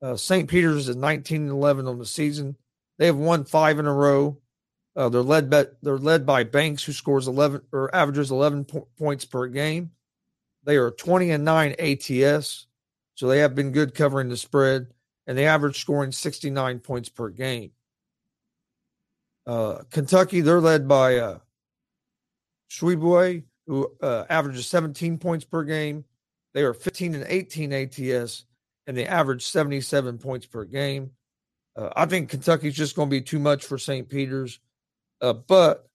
Uh, 0.00 0.16
St. 0.16 0.48
Peter's 0.48 0.88
is 0.88 0.96
19 0.96 1.42
and 1.42 1.50
11 1.50 1.86
on 1.86 1.98
the 1.98 2.06
season. 2.06 2.56
They 2.98 3.06
have 3.06 3.16
won 3.16 3.44
five 3.44 3.78
in 3.78 3.86
a 3.86 3.92
row. 3.92 4.38
Uh, 4.96 5.08
they're 5.08 5.22
led 5.22 5.48
by 5.48 5.66
they're 5.82 5.98
led 5.98 6.26
by 6.26 6.44
Banks, 6.44 6.84
who 6.84 6.92
scores 6.92 7.28
eleven 7.28 7.62
or 7.72 7.94
averages 7.94 8.30
eleven 8.30 8.64
po- 8.64 8.88
points 8.98 9.24
per 9.24 9.46
game. 9.46 9.92
They 10.64 10.76
are 10.76 10.90
twenty 10.90 11.30
and 11.30 11.44
nine 11.44 11.74
ATS, 11.78 12.66
so 13.14 13.28
they 13.28 13.38
have 13.38 13.54
been 13.54 13.72
good 13.72 13.94
covering 13.94 14.28
the 14.28 14.36
spread, 14.36 14.88
and 15.26 15.38
they 15.38 15.46
average 15.46 15.80
scoring 15.80 16.12
sixty 16.12 16.50
nine 16.50 16.80
points 16.80 17.08
per 17.08 17.28
game. 17.28 17.70
Uh, 19.46 19.82
Kentucky, 19.90 20.40
they're 20.40 20.60
led 20.60 20.88
by 20.88 21.16
uh, 21.18 21.38
Tshiebwe, 22.70 23.44
who 23.66 23.90
uh, 24.02 24.24
averages 24.28 24.66
seventeen 24.66 25.18
points 25.18 25.44
per 25.44 25.62
game. 25.62 26.04
They 26.52 26.62
are 26.62 26.74
fifteen 26.74 27.14
and 27.14 27.24
eighteen 27.28 27.72
ATS, 27.72 28.44
and 28.86 28.96
they 28.96 29.06
average 29.06 29.46
77 29.46 30.18
points 30.18 30.46
per 30.46 30.64
game. 30.64 31.12
Uh, 31.76 31.90
I 31.94 32.06
think 32.06 32.28
Kentucky's 32.28 32.74
just 32.74 32.96
going 32.96 33.08
to 33.08 33.10
be 33.10 33.20
too 33.20 33.38
much 33.38 33.64
for 33.64 33.78
St. 33.78 34.08
Peter's, 34.08 34.58
uh, 35.20 35.32
but 35.32 35.88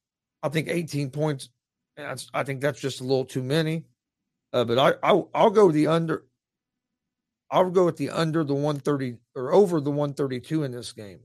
I 0.43 0.49
think 0.49 0.67
18 0.69 1.09
points. 1.09 1.49
I 2.33 2.43
think 2.43 2.61
that's 2.61 2.79
just 2.79 2.99
a 2.99 3.03
little 3.03 3.25
too 3.25 3.43
many. 3.43 3.85
Uh, 4.51 4.65
but 4.65 4.77
I, 4.77 5.11
I 5.11 5.23
I'll 5.33 5.49
go 5.49 5.71
the 5.71 5.87
under. 5.87 6.25
I'll 7.51 7.69
go 7.69 7.85
with 7.85 7.97
the 7.97 8.09
under 8.09 8.43
the 8.43 8.53
130 8.53 9.17
or 9.35 9.53
over 9.53 9.79
the 9.79 9.91
132 9.91 10.63
in 10.63 10.71
this 10.71 10.91
game. 10.91 11.19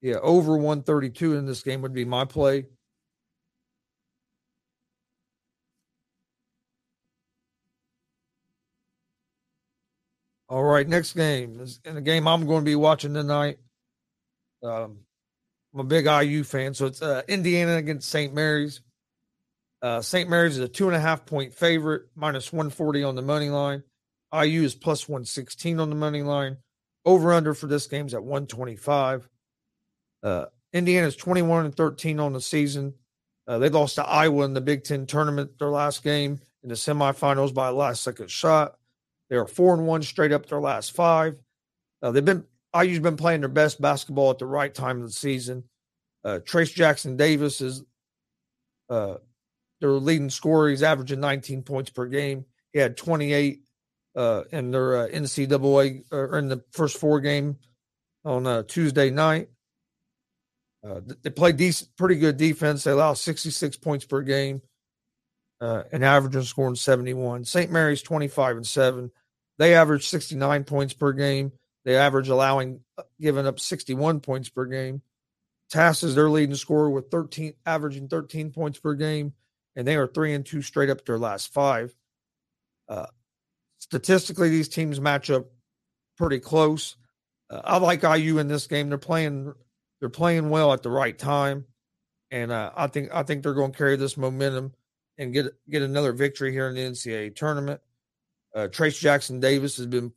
Yeah, 0.00 0.16
over 0.22 0.52
132 0.58 1.34
in 1.34 1.46
this 1.46 1.62
game 1.62 1.80
would 1.80 1.94
be 1.94 2.04
my 2.04 2.26
play. 2.26 2.66
All 10.48 10.62
right, 10.62 10.86
next 10.86 11.14
game 11.14 11.58
is 11.60 11.80
in 11.84 11.94
the 11.94 12.02
game 12.02 12.28
I'm 12.28 12.46
going 12.46 12.60
to 12.60 12.64
be 12.64 12.76
watching 12.76 13.14
tonight. 13.14 13.58
Um, 14.64 14.98
I'm 15.74 15.80
a 15.80 15.84
big 15.84 16.06
IU 16.06 16.44
fan, 16.44 16.74
so 16.74 16.86
it's 16.86 17.02
uh, 17.02 17.22
Indiana 17.28 17.76
against 17.76 18.08
St. 18.08 18.32
Mary's. 18.32 18.80
Uh, 19.82 20.00
St. 20.00 20.30
Mary's 20.30 20.54
is 20.54 20.64
a 20.64 20.68
two 20.68 20.86
and 20.86 20.96
a 20.96 21.00
half 21.00 21.26
point 21.26 21.52
favorite, 21.52 22.04
minus 22.14 22.52
140 22.52 23.02
on 23.02 23.16
the 23.16 23.22
money 23.22 23.50
line. 23.50 23.82
IU 24.32 24.62
is 24.62 24.74
plus 24.74 25.08
116 25.08 25.78
on 25.78 25.90
the 25.90 25.96
money 25.96 26.22
line. 26.22 26.56
Over 27.04 27.34
under 27.34 27.54
for 27.54 27.66
this 27.66 27.86
game 27.86 28.06
is 28.06 28.14
at 28.14 28.22
125. 28.22 29.28
Uh, 30.22 30.46
Indiana's 30.72 31.16
21 31.16 31.66
and 31.66 31.76
13 31.76 32.18
on 32.18 32.32
the 32.32 32.40
season. 32.40 32.94
Uh, 33.46 33.58
they 33.58 33.68
lost 33.68 33.96
to 33.96 34.06
Iowa 34.06 34.44
in 34.44 34.54
the 34.54 34.60
Big 34.62 34.84
Ten 34.84 35.06
tournament 35.06 35.58
their 35.58 35.68
last 35.68 36.02
game 36.02 36.40
in 36.62 36.70
the 36.70 36.74
semifinals 36.74 37.52
by 37.52 37.68
a 37.68 37.72
last 37.72 38.02
second 38.02 38.30
shot. 38.30 38.78
They 39.28 39.36
are 39.36 39.46
four 39.46 39.74
and 39.74 39.86
one 39.86 40.02
straight 40.02 40.32
up 40.32 40.46
their 40.46 40.60
last 40.60 40.92
five. 40.92 41.38
Uh, 42.02 42.10
they've 42.10 42.24
been 42.24 42.44
IU's 42.74 43.00
been 43.00 43.16
playing 43.16 43.40
their 43.40 43.48
best 43.48 43.80
basketball 43.80 44.30
at 44.30 44.38
the 44.38 44.46
right 44.46 44.74
time 44.74 45.00
of 45.00 45.06
the 45.06 45.12
season. 45.12 45.64
Uh, 46.24 46.40
Trayce 46.42 46.74
Jackson 46.74 47.16
Davis 47.16 47.60
is 47.60 47.82
uh, 48.88 49.16
their 49.80 49.90
leading 49.90 50.30
scorer. 50.30 50.70
He's 50.70 50.82
averaging 50.82 51.20
19 51.20 51.62
points 51.62 51.90
per 51.90 52.06
game. 52.06 52.46
He 52.72 52.78
had 52.78 52.96
28 52.96 53.60
uh, 54.16 54.42
in 54.50 54.70
their 54.70 54.96
uh, 54.96 55.08
NCAA 55.08 56.04
or 56.10 56.38
in 56.38 56.48
the 56.48 56.62
first 56.72 56.98
four 56.98 57.20
game 57.20 57.58
on 58.24 58.46
uh, 58.46 58.62
Tuesday 58.62 59.10
night. 59.10 59.48
Uh, 60.86 61.00
they 61.22 61.30
play 61.30 61.52
decent, 61.52 61.90
pretty 61.96 62.16
good 62.16 62.36
defense. 62.36 62.84
They 62.84 62.90
allow 62.90 63.14
66 63.14 63.76
points 63.78 64.04
per 64.04 64.20
game, 64.20 64.60
and 65.60 66.04
averaging 66.04 66.42
scoring 66.42 66.74
71. 66.74 67.44
St. 67.44 67.70
Mary's 67.70 68.02
25 68.02 68.56
and 68.56 68.66
seven. 68.66 69.10
They 69.56 69.74
average 69.74 70.06
69 70.06 70.64
points 70.64 70.92
per 70.92 71.12
game. 71.12 71.52
They 71.84 71.96
average 71.96 72.28
allowing 72.28 72.80
uh, 72.96 73.02
giving 73.20 73.46
up 73.46 73.60
61 73.60 74.20
points 74.20 74.48
per 74.48 74.64
game. 74.66 75.02
Tass 75.70 76.02
is 76.02 76.14
their 76.14 76.30
leading 76.30 76.54
scorer 76.54 76.90
with 76.90 77.10
13, 77.10 77.54
averaging 77.66 78.08
13 78.08 78.52
points 78.52 78.78
per 78.78 78.94
game, 78.94 79.32
and 79.76 79.86
they 79.86 79.96
are 79.96 80.06
three 80.06 80.34
and 80.34 80.44
two 80.44 80.62
straight 80.62 80.90
up 80.90 81.04
their 81.04 81.18
last 81.18 81.52
five. 81.52 81.94
Uh, 82.88 83.06
statistically, 83.78 84.50
these 84.50 84.68
teams 84.68 85.00
match 85.00 85.30
up 85.30 85.46
pretty 86.16 86.38
close. 86.38 86.96
Uh, 87.50 87.60
I 87.64 87.76
like 87.78 88.02
IU 88.02 88.38
in 88.38 88.48
this 88.48 88.66
game. 88.66 88.88
They're 88.88 88.98
playing 88.98 89.52
they're 90.00 90.08
playing 90.08 90.50
well 90.50 90.72
at 90.72 90.82
the 90.82 90.90
right 90.90 91.18
time, 91.18 91.64
and 92.30 92.52
uh, 92.52 92.70
I 92.76 92.86
think 92.86 93.10
I 93.12 93.22
think 93.22 93.42
they're 93.42 93.54
going 93.54 93.72
to 93.72 93.78
carry 93.78 93.96
this 93.96 94.16
momentum 94.16 94.74
and 95.18 95.32
get 95.32 95.46
get 95.68 95.82
another 95.82 96.12
victory 96.12 96.52
here 96.52 96.68
in 96.68 96.74
the 96.74 96.82
NCAA 96.82 97.34
tournament. 97.34 97.80
Uh, 98.54 98.68
Trayce 98.70 98.98
Jackson 98.98 99.40
Davis 99.40 99.76
has 99.78 99.86
been 99.86 100.12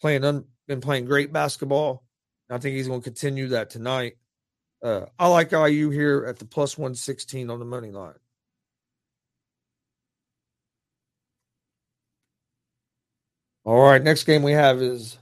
playing 0.00 0.24
un, 0.24 0.44
been 0.68 0.80
playing 0.80 1.04
great 1.06 1.32
basketball. 1.32 2.04
I 2.50 2.58
think 2.58 2.76
he's 2.76 2.88
going 2.88 3.00
to 3.00 3.04
continue 3.04 3.48
that 3.48 3.70
tonight. 3.70 4.16
Uh, 4.82 5.06
I 5.18 5.28
like 5.28 5.52
IU 5.52 5.90
here 5.90 6.26
at 6.26 6.38
the 6.38 6.44
plus 6.44 6.76
one 6.76 6.94
sixteen 6.94 7.50
on 7.50 7.58
the 7.58 7.64
money 7.64 7.90
line. 7.90 8.14
All 13.64 13.80
right, 13.80 14.02
next 14.02 14.24
game 14.24 14.42
we 14.42 14.52
have 14.52 14.82
is 14.82 15.18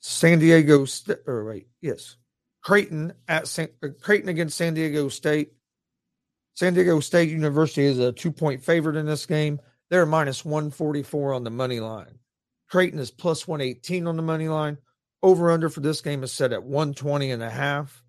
San 0.00 0.38
Diego 0.38 0.86
State, 0.86 1.18
or 1.26 1.44
wait, 1.44 1.68
yes, 1.82 2.16
Creighton 2.62 3.12
at 3.28 3.46
San, 3.46 3.68
uh, 3.82 3.88
Creighton 4.00 4.30
against 4.30 4.56
San 4.56 4.72
Diego 4.72 5.08
State. 5.10 5.52
San 6.54 6.72
Diego 6.72 7.00
State 7.00 7.28
University 7.28 7.84
is 7.84 7.98
a 7.98 8.12
two 8.12 8.32
point 8.32 8.64
favorite 8.64 8.96
in 8.96 9.04
this 9.04 9.26
game. 9.26 9.60
They're 9.90 10.06
minus 10.06 10.44
144 10.44 11.34
on 11.34 11.44
the 11.44 11.50
money 11.50 11.80
line. 11.80 12.18
Creighton 12.68 12.98
is 12.98 13.10
plus 13.10 13.46
118 13.46 14.06
on 14.06 14.16
the 14.16 14.22
money 14.22 14.48
line. 14.48 14.78
Over 15.22 15.50
under 15.50 15.68
for 15.68 15.80
this 15.80 16.00
game 16.00 16.22
is 16.22 16.32
set 16.32 16.52
at 16.52 16.62
120 16.62 17.30
and 17.30 17.42
a 17.42 17.50
half. 17.50 18.02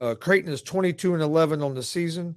Uh, 0.00 0.14
Creighton 0.14 0.52
is 0.52 0.62
22 0.62 1.14
and 1.14 1.22
11 1.22 1.62
on 1.62 1.74
the 1.74 1.82
season. 1.82 2.36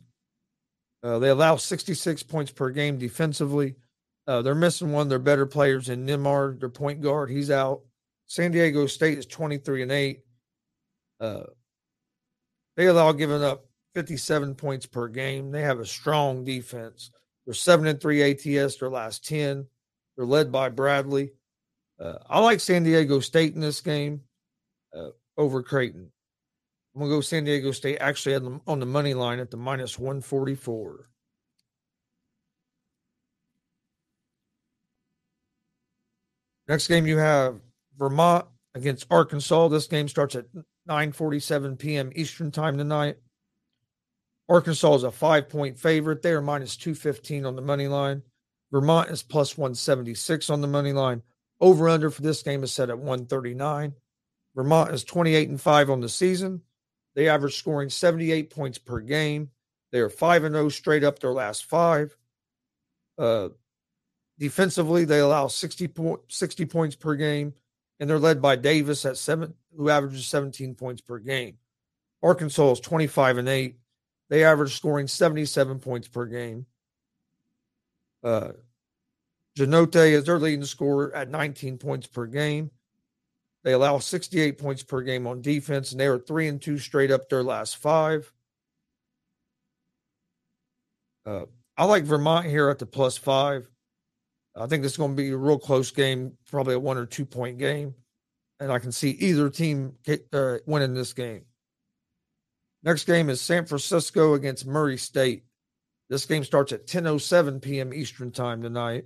Uh, 1.02 1.20
they 1.20 1.30
allow 1.30 1.56
66 1.56 2.24
points 2.24 2.52
per 2.52 2.70
game 2.70 2.98
defensively. 2.98 3.76
Uh, 4.28 4.42
they're 4.42 4.56
missing 4.56 4.92
one 4.92 5.04
of 5.04 5.10
their 5.10 5.20
better 5.20 5.46
players 5.46 5.90
in 5.90 6.06
Nembhard, 6.06 6.60
their 6.60 6.70
point 6.70 7.02
guard. 7.02 7.30
He's 7.30 7.52
out. 7.52 7.82
San 8.28 8.52
Diego 8.52 8.88
State 8.88 9.18
is 9.18 9.26
23 9.26 9.84
and 9.84 9.92
8. 9.92 10.20
Uh, 11.20 11.44
they 12.76 12.88
allow 12.88 13.12
giving 13.12 13.44
up 13.44 13.66
57 13.96 14.56
points 14.56 14.86
per 14.86 15.08
game. 15.08 15.52
They 15.52 15.62
have 15.62 15.80
a 15.80 15.86
strong 15.86 16.44
defense. 16.44 17.12
They're 17.46 17.54
7 17.54 17.88
and 17.88 18.00
3 18.00 18.32
ATS 18.32 18.76
their 18.76 18.90
last 18.90 19.26
10. 19.26 19.66
They're 20.16 20.26
led 20.26 20.52
by 20.52 20.70
Bradley. 20.70 21.32
Uh, 22.00 22.18
I 22.30 22.40
like 22.40 22.60
San 22.60 22.84
Diego 22.84 23.22
State 23.22 23.56
in 23.56 23.62
this 23.62 23.80
game 23.82 24.22
uh, 24.96 25.10
over 25.38 25.64
Creighton. 25.64 26.12
I'm 26.94 27.00
going 27.00 27.12
to 27.12 27.18
go 27.18 27.22
San 27.22 27.46
Diego 27.46 27.72
State 27.72 27.98
actually 28.00 28.36
on 28.36 28.44
the, 28.44 28.62
on 28.68 28.80
the 28.80 28.86
money 28.86 29.14
line 29.14 29.40
at 29.40 29.50
the 29.50 29.58
minus 29.58 29.98
144. 29.98 31.10
Next 36.68 36.88
game 36.88 37.06
you 37.06 37.18
have 37.18 37.60
Vermont 37.98 38.46
against 38.74 39.06
Arkansas. 39.10 39.68
This 39.68 39.88
game 39.88 40.08
starts 40.08 40.36
at 40.36 40.46
9:47 40.90 41.78
p.m. 41.78 42.12
Eastern 42.16 42.52
time 42.52 42.78
tonight. 42.78 43.18
Arkansas 44.48 44.96
is 44.96 45.04
a 45.04 45.12
five-point 45.12 45.80
favorite. 45.80 46.22
They 46.22 46.32
are 46.32 46.42
minus 46.42 46.78
215 46.78 47.46
on 47.46 47.56
the 47.56 47.62
money 47.62 47.88
line. 47.88 48.22
Vermont 48.72 49.10
is 49.10 49.24
plus 49.24 49.58
176 49.58 50.50
on 50.50 50.62
the 50.62 50.68
money 50.68 50.94
line. 50.94 51.22
Over 51.60 51.90
under 51.90 52.10
for 52.10 52.22
this 52.22 52.44
game 52.44 52.64
is 52.64 52.72
set 52.72 52.90
at 52.90 52.98
139. 52.98 53.94
Vermont 54.56 54.92
is 54.92 55.04
28 55.04 55.50
and 55.50 55.62
5 55.62 55.90
on 55.90 56.02
the 56.02 56.10
season. 56.10 56.62
They 57.16 57.30
average 57.30 57.58
scoring 57.58 57.90
78 57.90 58.50
points 58.50 58.78
per 58.78 59.00
game. 59.00 59.50
They 59.92 60.00
are 60.00 60.10
5 60.10 60.44
and 60.44 60.56
0 60.56 60.70
straight 60.70 61.04
up 61.04 61.20
their 61.20 61.32
last 61.32 61.66
five. 61.66 62.16
Uh, 63.18 63.50
Defensively, 64.38 65.06
they 65.06 65.20
allow 65.20 65.48
60, 65.48 65.88
po- 65.88 66.22
60 66.28 66.66
points 66.66 66.96
per 66.96 67.16
game, 67.16 67.54
and 68.00 68.10
they're 68.10 68.20
led 68.20 68.42
by 68.42 68.56
Davis 68.56 69.06
at 69.06 69.18
seven, 69.18 69.54
who 69.76 69.90
averages 69.90 70.28
17 70.28 70.76
points 70.76 71.02
per 71.02 71.20
game. 71.20 71.58
Arkansas 72.22 72.72
is 72.72 72.80
25 72.82 73.38
and 73.38 73.48
8. 73.48 73.78
They 74.30 74.44
average 74.44 74.76
scoring 74.76 75.08
77 75.08 75.80
points 75.80 76.08
per 76.08 76.26
game. 76.26 76.66
Uh, 78.24 78.54
Janote 79.58 80.12
is 80.12 80.26
their 80.26 80.40
leading 80.40 80.66
scorer 80.66 81.16
at 81.16 81.30
19 81.30 81.78
points 81.78 82.08
per 82.08 82.26
game. 82.26 82.72
They 83.64 83.74
allow 83.74 84.00
68 84.00 84.58
points 84.58 84.84
per 84.84 85.02
game 85.02 85.26
on 85.26 85.42
defense, 85.42 85.92
and 85.92 86.00
they 86.00 86.08
are 86.08 86.20
three 86.20 86.48
and 86.48 86.62
two 86.62 86.78
straight 86.78 87.12
up 87.12 87.30
their 87.30 87.44
last 87.44 87.78
five. 87.78 88.32
Uh, 91.26 91.46
I 91.78 91.86
like 91.86 92.04
Vermont 92.04 92.46
here 92.46 92.70
at 92.70 92.80
the 92.80 92.86
plus 92.86 93.18
five. 93.18 93.68
I 94.56 94.68
think 94.68 94.84
this 94.84 94.94
is 94.94 94.98
going 94.98 95.12
to 95.12 95.22
be 95.22 95.32
a 95.32 95.38
real 95.38 95.60
close 95.60 95.92
game, 95.92 96.38
probably 96.50 96.76
a 96.76 96.80
one 96.80 96.98
or 96.98 97.06
two 97.06 97.26
point 97.26 97.58
game. 97.58 97.96
And 98.60 98.72
I 98.72 98.80
can 98.80 98.92
see 98.92 99.10
either 99.10 99.50
team 99.50 99.96
uh, 100.32 100.58
winning 100.66 100.94
this 100.94 101.14
game. 101.14 101.46
Next 102.86 103.06
game 103.06 103.32
is 103.32 103.42
San 103.42 103.66
Francisco 103.66 104.36
against 104.36 104.68
Murray 104.68 104.98
State. 104.98 105.46
This 106.08 106.28
game 106.28 106.44
starts 106.44 106.72
at 106.72 106.86
10:07 106.86 107.60
p.m. 107.60 107.92
Eastern 107.92 108.32
Time 108.32 108.62
tonight. 108.62 109.06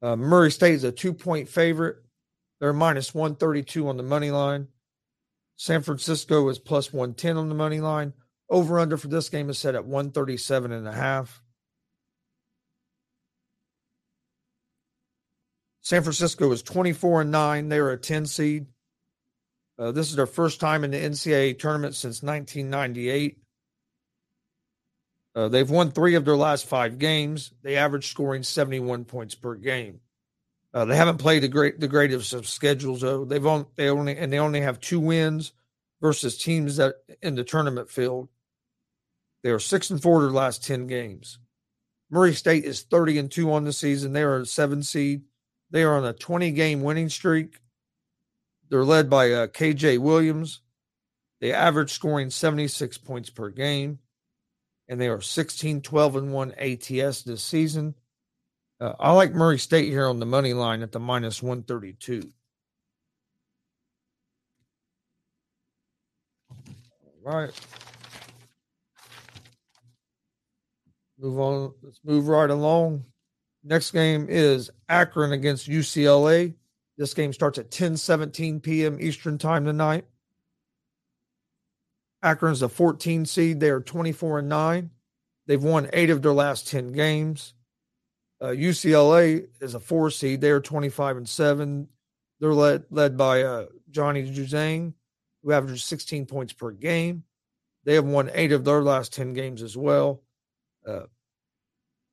Uh, 0.00 0.16
Murray 0.16 0.50
State 0.50 0.74
is 0.74 0.84
a 0.84 0.90
two-point 0.90 1.50
favorite. 1.50 1.96
They're 2.58 2.72
minus 2.72 3.14
132 3.14 3.86
on 3.86 3.98
the 3.98 4.02
money 4.02 4.30
line. 4.30 4.68
San 5.56 5.82
Francisco 5.82 6.48
is 6.48 6.58
plus 6.58 6.90
110 6.90 7.36
on 7.36 7.50
the 7.50 7.54
money 7.54 7.80
line. 7.80 8.14
Over 8.48 8.78
under 8.78 8.96
for 8.96 9.08
this 9.08 9.28
game 9.28 9.50
is 9.50 9.58
set 9.58 9.74
at 9.74 9.84
137 9.84 10.72
and 10.72 10.88
a 10.88 10.92
half. 10.92 11.42
San 15.82 16.02
Francisco 16.02 16.50
is 16.52 16.62
24 16.62 17.22
and 17.22 17.30
9. 17.30 17.68
They're 17.68 17.90
a 17.90 17.98
10 17.98 18.24
seed. 18.26 18.66
Uh, 19.78 19.92
this 19.92 20.10
is 20.10 20.16
their 20.16 20.26
first 20.26 20.60
time 20.60 20.84
in 20.84 20.90
the 20.90 20.96
NCAA 20.96 21.58
tournament 21.58 21.94
since 21.94 22.22
1998. 22.22 23.38
Uh, 25.34 25.48
they've 25.48 25.70
won 25.70 25.90
three 25.90 26.14
of 26.14 26.24
their 26.24 26.36
last 26.36 26.66
five 26.66 26.98
games. 26.98 27.52
They 27.62 27.76
average 27.76 28.08
scoring 28.08 28.42
71 28.42 29.04
points 29.04 29.34
per 29.34 29.54
game. 29.54 30.00
Uh, 30.74 30.84
they 30.84 30.96
haven't 30.96 31.18
played 31.18 31.42
the 31.42 31.48
great 31.48 31.80
the 31.80 31.88
greatest 31.88 32.34
of 32.34 32.46
schedules 32.46 33.00
though. 33.00 33.24
They've 33.24 33.46
only 33.46 33.66
they 33.76 33.88
only 33.88 34.16
and 34.16 34.32
they 34.32 34.38
only 34.38 34.60
have 34.60 34.80
two 34.80 35.00
wins 35.00 35.52
versus 36.00 36.36
teams 36.36 36.76
that 36.76 36.96
in 37.22 37.36
the 37.36 37.44
tournament 37.44 37.88
field. 37.88 38.28
They 39.42 39.50
are 39.50 39.58
six 39.58 39.90
and 39.90 40.02
four 40.02 40.20
their 40.20 40.30
last 40.30 40.64
ten 40.64 40.86
games. 40.86 41.38
Murray 42.10 42.32
State 42.34 42.64
is 42.64 42.82
30 42.82 43.18
and 43.18 43.30
2 43.30 43.52
on 43.52 43.64
the 43.64 43.72
season. 43.72 44.12
They 44.12 44.22
are 44.22 44.38
a 44.38 44.46
seven 44.46 44.82
seed. 44.82 45.22
They 45.70 45.82
are 45.82 45.96
on 45.96 46.06
a 46.06 46.14
20 46.14 46.52
game 46.52 46.82
winning 46.82 47.10
streak. 47.10 47.58
They're 48.70 48.84
led 48.84 49.08
by 49.08 49.32
uh, 49.32 49.46
KJ 49.46 49.98
Williams. 49.98 50.60
They 51.40 51.52
average 51.52 51.92
scoring 51.92 52.30
76 52.30 52.98
points 52.98 53.30
per 53.30 53.50
game. 53.50 54.00
And 54.88 55.00
they 55.00 55.08
are 55.08 55.20
16, 55.20 55.82
12, 55.82 56.16
and 56.16 56.32
1 56.32 56.54
ATS 56.58 57.22
this 57.22 57.42
season. 57.42 57.94
Uh, 58.80 58.94
I 58.98 59.12
like 59.12 59.34
Murray 59.34 59.58
State 59.58 59.88
here 59.88 60.06
on 60.06 60.18
the 60.18 60.26
money 60.26 60.54
line 60.54 60.82
at 60.82 60.92
the 60.92 61.00
minus 61.00 61.42
132. 61.42 62.30
All 67.26 67.36
right. 67.36 67.50
Move 71.18 71.38
on. 71.40 71.74
Let's 71.82 72.00
move 72.04 72.28
right 72.28 72.48
along. 72.48 73.04
Next 73.64 73.90
game 73.90 74.26
is 74.30 74.70
Akron 74.88 75.32
against 75.32 75.68
UCLA. 75.68 76.54
This 76.98 77.14
game 77.14 77.32
starts 77.32 77.58
at 77.58 77.70
10 77.70 77.96
17 77.96 78.60
p.m. 78.60 78.98
Eastern 79.00 79.38
time 79.38 79.64
tonight. 79.64 80.04
Akron's 82.22 82.60
a 82.62 82.68
14 82.68 83.24
seed. 83.24 83.60
They 83.60 83.70
are 83.70 83.80
24 83.80 84.40
and 84.40 84.48
9. 84.48 84.90
They've 85.46 85.62
won 85.62 85.88
eight 85.92 86.10
of 86.10 86.20
their 86.20 86.32
last 86.32 86.68
10 86.68 86.92
games. 86.92 87.54
Uh, 88.40 88.48
UCLA 88.48 89.46
is 89.60 89.74
a 89.74 89.80
four 89.80 90.10
seed. 90.10 90.40
They 90.40 90.50
are 90.50 90.60
25 90.60 91.16
and 91.18 91.28
7. 91.28 91.88
They're 92.40 92.52
led 92.52 92.84
led 92.90 93.16
by 93.16 93.42
uh, 93.42 93.66
Johnny 93.90 94.30
Juzang, 94.30 94.92
who 95.42 95.52
averages 95.52 95.84
16 95.84 96.26
points 96.26 96.52
per 96.52 96.72
game. 96.72 97.22
They 97.84 97.94
have 97.94 98.04
won 98.04 98.30
eight 98.34 98.52
of 98.52 98.64
their 98.64 98.82
last 98.82 99.12
10 99.14 99.32
games 99.32 99.62
as 99.62 99.76
well. 99.76 100.22
Uh, 100.86 101.04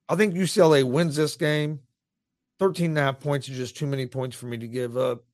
I 0.08 0.14
think 0.14 0.34
UCLA 0.34 0.84
wins 0.84 1.16
this 1.16 1.36
game. 1.36 1.80
13 2.58 2.90
and 2.90 2.98
a 2.98 3.02
half 3.02 3.20
points 3.20 3.48
is 3.48 3.56
just 3.56 3.76
too 3.76 3.86
many 3.86 4.06
points 4.06 4.36
for 4.36 4.46
me 4.46 4.56
to 4.58 4.68
give 4.68 4.96
up. 4.96 5.24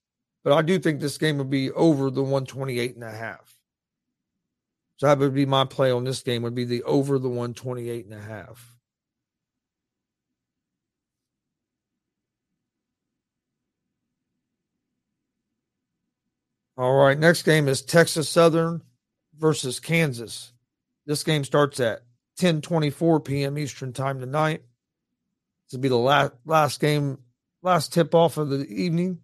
But 0.44 0.54
I 0.54 0.62
do 0.62 0.78
think 0.78 1.00
this 1.00 1.18
game 1.18 1.38
would 1.38 1.50
be 1.50 1.70
over 1.70 2.10
the 2.10 2.22
128 2.22 2.94
and 2.94 3.04
a 3.04 3.10
half. 3.10 3.56
So 4.96 5.06
that 5.06 5.18
would 5.18 5.34
be 5.34 5.46
my 5.46 5.64
play 5.64 5.90
on 5.90 6.04
this 6.04 6.22
game 6.22 6.42
would 6.42 6.54
be 6.54 6.64
the 6.64 6.82
over 6.84 7.18
the 7.18 7.28
128 7.28 8.06
and 8.06 8.14
a 8.14 8.20
half. 8.20 8.76
All 16.76 16.94
right, 16.94 17.18
next 17.18 17.42
game 17.42 17.68
is 17.68 17.82
Texas 17.82 18.28
Southern 18.28 18.82
versus 19.36 19.78
Kansas. 19.78 20.52
This 21.04 21.22
game 21.22 21.44
starts 21.44 21.80
at 21.80 22.02
10:24 22.38 23.24
p.m. 23.24 23.58
Eastern 23.58 23.92
Time 23.92 24.20
tonight. 24.20 24.62
This 25.72 25.78
will 25.78 25.82
be 25.84 25.88
the 25.88 25.96
last 25.96 26.32
last 26.44 26.80
game, 26.80 27.16
last 27.62 27.94
tip 27.94 28.14
off 28.14 28.36
of 28.36 28.50
the 28.50 28.66
evening. 28.66 29.20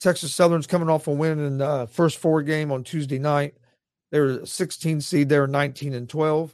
Texas 0.00 0.34
Southern's 0.34 0.66
coming 0.66 0.88
off 0.88 1.06
a 1.06 1.12
win 1.12 1.38
in 1.38 1.58
the 1.58 1.88
first 1.92 2.18
four 2.18 2.42
game 2.42 2.72
on 2.72 2.82
Tuesday 2.82 3.20
night. 3.20 3.54
They're 4.10 4.44
16 4.44 5.00
seed. 5.02 5.28
They're 5.28 5.46
19 5.46 5.94
and 5.94 6.08
12. 6.08 6.52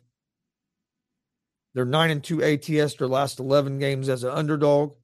They're 1.73 1.87
nine 1.87 2.11
and 2.11 2.23
two 2.23 2.43
ATS. 2.43 2.97
Their 2.97 3.09
last 3.09 3.41
11 3.41 3.79
games 3.79 4.11
as 4.11 4.25
an 4.25 4.31
underdog. 4.31 4.95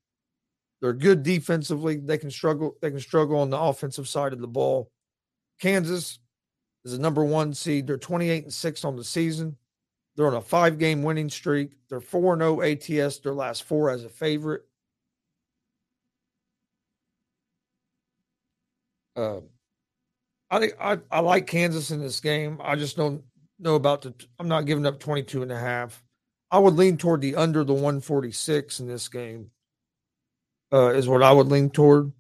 They're 0.83 0.93
good 0.93 1.23
defensively. 1.23 1.97
They 1.97 2.19
can 2.19 2.31
struggle. 2.31 2.77
They 2.83 2.91
can 2.91 3.01
struggle 3.01 3.39
on 3.39 3.49
the 3.49 3.59
offensive 3.59 4.07
side 4.07 4.35
of 4.35 4.43
the 4.43 4.47
ball. 4.47 4.91
Kansas 5.63 6.19
is 6.85 6.93
a 6.93 7.01
number 7.01 7.25
one 7.25 7.55
seed. 7.55 7.87
They're 7.87 7.97
28 7.97 8.45
and 8.45 8.53
six 8.53 8.85
on 8.85 8.97
the 8.97 9.05
season. 9.05 9.57
They're 10.19 10.27
on 10.27 10.35
a 10.35 10.41
five 10.41 10.81
game 10.81 11.05
winning 11.05 11.31
streak. 11.31 11.71
They're 11.89 12.01
4 12.01 12.37
0 12.37 12.61
ATS, 12.61 13.21
their 13.21 13.33
last 13.33 13.63
four 13.63 13.89
as 13.89 14.03
a 14.03 14.09
favorite. 14.09 14.63
Uh, 19.15 19.43
I, 20.51 20.73
I 20.81 20.99
I 21.09 21.21
like 21.21 21.47
Kansas 21.47 21.93
in 21.93 22.01
this 22.01 22.19
game. 22.19 22.59
I 22.61 22.75
just 22.75 22.97
don't 22.97 23.23
know 23.61 23.77
about 23.77 24.03
the. 24.03 24.13
I'm 24.41 24.49
not 24.49 24.67
giving 24.67 24.87
up 24.87 24.99
22 24.99 25.43
and 25.43 25.53
a 25.53 25.59
half. 25.59 26.03
I 26.51 26.59
would 26.59 26.75
lean 26.75 26.97
toward 26.97 27.21
the 27.21 27.37
under 27.37 27.63
the 27.63 27.73
146 27.73 28.81
in 28.81 28.89
this 28.89 29.07
game. 29.07 29.53
Uh, 30.73 30.95
is 30.95 31.07
what 31.07 31.23
I 31.23 31.31
would 31.31 31.47
lean 31.47 31.71
toward. 31.71 32.11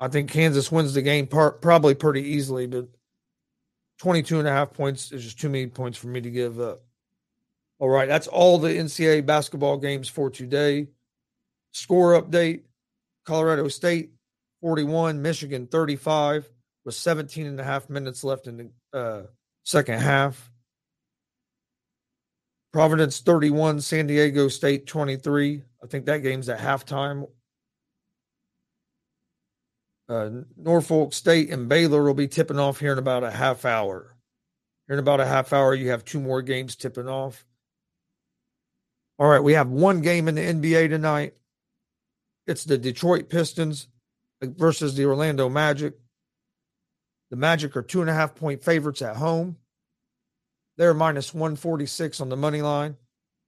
I 0.00 0.08
think 0.08 0.30
Kansas 0.30 0.72
wins 0.72 0.94
the 0.94 1.02
game 1.02 1.26
par- 1.26 1.52
probably 1.52 1.94
pretty 1.94 2.22
easily, 2.22 2.66
but 2.66 2.88
22 4.00 4.38
and 4.38 4.48
a 4.48 4.50
half 4.50 4.72
points 4.72 5.12
is 5.12 5.22
just 5.22 5.38
too 5.38 5.50
many 5.50 5.66
points 5.66 5.98
for 5.98 6.06
me 6.06 6.22
to 6.22 6.30
give 6.30 6.58
up. 6.58 6.82
All 7.78 7.90
right, 7.90 8.08
that's 8.08 8.26
all 8.26 8.58
the 8.58 8.70
NCAA 8.70 9.26
basketball 9.26 9.76
games 9.76 10.08
for 10.08 10.30
today. 10.30 10.88
Score 11.72 12.20
update 12.20 12.62
Colorado 13.26 13.68
State 13.68 14.12
41, 14.62 15.20
Michigan 15.20 15.66
35, 15.66 16.50
with 16.84 16.94
17 16.94 17.46
and 17.46 17.60
a 17.60 17.64
half 17.64 17.90
minutes 17.90 18.24
left 18.24 18.46
in 18.46 18.72
the 18.92 18.98
uh, 18.98 19.22
second 19.64 20.00
half. 20.00 20.50
Providence 22.72 23.20
31, 23.20 23.82
San 23.82 24.06
Diego 24.06 24.48
State 24.48 24.86
23. 24.86 25.62
I 25.82 25.86
think 25.86 26.06
that 26.06 26.18
game's 26.18 26.48
at 26.48 26.58
halftime. 26.58 27.28
Uh, 30.10 30.42
Norfolk 30.56 31.12
State 31.12 31.50
and 31.50 31.68
Baylor 31.68 32.02
will 32.02 32.14
be 32.14 32.26
tipping 32.26 32.58
off 32.58 32.80
here 32.80 32.90
in 32.90 32.98
about 32.98 33.22
a 33.22 33.30
half 33.30 33.64
hour. 33.64 34.16
Here 34.88 34.94
in 34.94 34.98
about 34.98 35.20
a 35.20 35.26
half 35.26 35.52
hour, 35.52 35.72
you 35.72 35.90
have 35.90 36.04
two 36.04 36.20
more 36.20 36.42
games 36.42 36.74
tipping 36.74 37.08
off. 37.08 37.46
All 39.20 39.28
right, 39.28 39.42
we 39.42 39.52
have 39.52 39.68
one 39.68 40.00
game 40.00 40.26
in 40.26 40.34
the 40.34 40.40
NBA 40.40 40.88
tonight. 40.88 41.34
It's 42.48 42.64
the 42.64 42.76
Detroit 42.76 43.28
Pistons 43.28 43.86
versus 44.42 44.96
the 44.96 45.04
Orlando 45.04 45.48
Magic. 45.48 45.94
The 47.30 47.36
Magic 47.36 47.76
are 47.76 47.82
two 47.82 48.00
and 48.00 48.10
a 48.10 48.14
half 48.14 48.34
point 48.34 48.64
favorites 48.64 49.02
at 49.02 49.16
home. 49.16 49.58
They're 50.76 50.92
minus 50.92 51.32
146 51.32 52.20
on 52.20 52.30
the 52.30 52.36
money 52.36 52.62
line. 52.62 52.96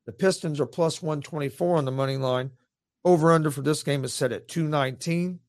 The 0.06 0.12
Pistons 0.12 0.60
are 0.60 0.66
plus 0.66 1.02
124 1.02 1.78
on 1.78 1.86
the 1.86 1.90
money 1.90 2.18
line. 2.18 2.52
Over 3.04 3.32
under 3.32 3.50
for 3.50 3.62
this 3.62 3.82
game 3.82 4.04
is 4.04 4.14
set 4.14 4.30
at 4.30 4.46
219. 4.46 5.40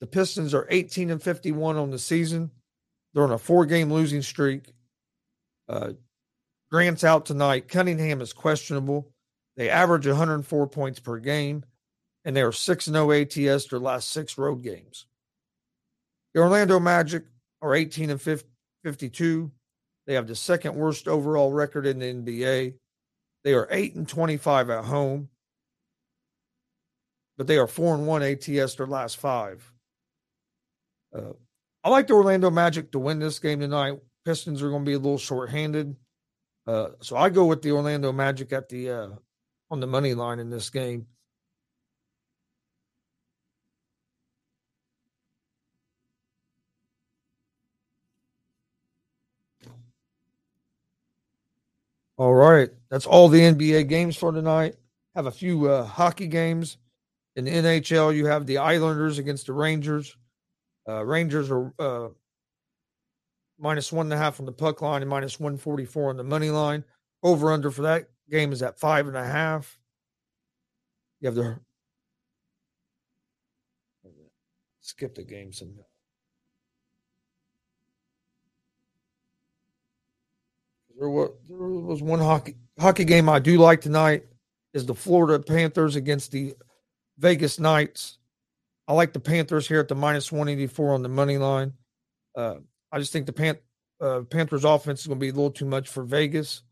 The 0.00 0.06
Pistons 0.06 0.52
are 0.54 0.66
18 0.70 1.10
and 1.10 1.22
51 1.22 1.76
on 1.76 1.90
the 1.90 1.98
season. 1.98 2.50
They're 3.14 3.24
on 3.24 3.32
a 3.32 3.38
four 3.38 3.64
game 3.64 3.92
losing 3.92 4.22
streak. 4.22 4.72
Uh, 5.68 5.92
Grant's 6.70 7.04
out 7.04 7.26
tonight. 7.26 7.68
Cunningham 7.68 8.20
is 8.20 8.32
questionable. 8.32 9.10
They 9.56 9.70
average 9.70 10.06
104 10.06 10.66
points 10.66 11.00
per 11.00 11.18
game, 11.18 11.64
and 12.24 12.36
they 12.36 12.42
are 12.42 12.52
6 12.52 12.84
0 12.84 13.12
ATS 13.12 13.66
their 13.66 13.78
last 13.78 14.10
six 14.10 14.36
road 14.36 14.62
games. 14.62 15.06
The 16.34 16.40
Orlando 16.40 16.78
Magic 16.78 17.24
are 17.62 17.74
18 17.74 18.10
and 18.10 18.20
52. 18.20 19.50
They 20.06 20.14
have 20.14 20.26
the 20.26 20.36
second 20.36 20.74
worst 20.74 21.08
overall 21.08 21.52
record 21.52 21.86
in 21.86 21.98
the 21.98 22.12
NBA. 22.12 22.74
They 23.44 23.54
are 23.54 23.68
8 23.70 23.94
and 23.94 24.08
25 24.08 24.70
at 24.70 24.84
home, 24.84 25.30
but 27.38 27.46
they 27.46 27.56
are 27.56 27.66
4 27.66 27.94
and 27.94 28.06
1 28.06 28.22
ATS 28.22 28.74
their 28.74 28.86
last 28.86 29.16
five. 29.16 29.72
Uh, 31.16 31.32
I 31.82 31.88
like 31.88 32.06
the 32.06 32.14
Orlando 32.14 32.50
Magic 32.50 32.90
to 32.92 32.98
win 32.98 33.18
this 33.18 33.38
game 33.38 33.60
tonight. 33.60 33.98
Pistons 34.24 34.62
are 34.62 34.70
going 34.70 34.84
to 34.84 34.88
be 34.88 34.94
a 34.94 34.98
little 34.98 35.18
short-handed, 35.18 35.94
uh, 36.66 36.88
so 37.00 37.16
I 37.16 37.30
go 37.30 37.44
with 37.44 37.62
the 37.62 37.70
Orlando 37.70 38.12
Magic 38.12 38.52
at 38.52 38.68
the 38.68 38.90
uh, 38.90 39.08
on 39.70 39.80
the 39.80 39.86
money 39.86 40.14
line 40.14 40.40
in 40.40 40.50
this 40.50 40.68
game. 40.68 41.06
All 52.18 52.34
right, 52.34 52.70
that's 52.90 53.06
all 53.06 53.28
the 53.28 53.40
NBA 53.40 53.88
games 53.88 54.16
for 54.16 54.32
tonight. 54.32 54.74
Have 55.14 55.26
a 55.26 55.30
few 55.30 55.68
uh, 55.68 55.84
hockey 55.84 56.26
games 56.26 56.78
in 57.36 57.44
the 57.44 57.50
NHL. 57.52 58.16
You 58.16 58.26
have 58.26 58.46
the 58.46 58.58
Islanders 58.58 59.18
against 59.18 59.46
the 59.46 59.52
Rangers. 59.52 60.16
Uh, 60.88 61.04
Rangers 61.04 61.50
are 61.50 61.72
uh, 61.78 62.08
minus 63.58 63.92
one 63.92 64.06
and 64.06 64.12
a 64.12 64.16
half 64.16 64.38
on 64.40 64.46
the 64.46 64.52
puck 64.52 64.82
line 64.82 65.02
and 65.02 65.10
minus 65.10 65.40
144 65.40 66.10
on 66.10 66.16
the 66.16 66.24
money 66.24 66.50
line. 66.50 66.84
Over 67.22 67.52
under 67.52 67.70
for 67.70 67.82
that 67.82 68.08
game 68.30 68.52
is 68.52 68.62
at 68.62 68.78
five 68.78 69.08
and 69.08 69.16
a 69.16 69.24
half. 69.24 69.78
You 71.20 71.26
have 71.26 71.34
the 71.34 71.58
skip 74.80 75.14
the 75.14 75.24
game 75.24 75.52
some. 75.52 75.74
There 80.98 81.10
was, 81.10 81.30
there 81.48 81.58
was 81.58 82.02
one 82.02 82.20
hockey 82.20 82.54
hockey 82.78 83.04
game 83.04 83.28
I 83.28 83.38
do 83.38 83.58
like 83.58 83.80
tonight 83.80 84.24
is 84.72 84.86
the 84.86 84.94
Florida 84.94 85.42
Panthers 85.42 85.96
against 85.96 86.32
the 86.32 86.54
Vegas 87.18 87.58
Knights. 87.58 88.18
I 88.88 88.92
like 88.92 89.12
the 89.12 89.20
Panthers 89.20 89.66
here 89.66 89.80
at 89.80 89.88
the 89.88 89.94
minus 89.94 90.30
184 90.30 90.94
on 90.94 91.02
the 91.02 91.08
money 91.08 91.38
line. 91.38 91.72
Uh, 92.36 92.56
I 92.92 92.98
just 92.98 93.12
think 93.12 93.26
the 93.26 93.32
Pan- 93.32 93.58
uh, 94.00 94.20
Panthers 94.30 94.64
offense 94.64 95.00
is 95.00 95.06
going 95.06 95.18
to 95.18 95.24
be 95.24 95.30
a 95.30 95.32
little 95.32 95.50
too 95.50 95.64
much 95.64 95.88
for 95.88 96.04
Vegas. 96.04 96.62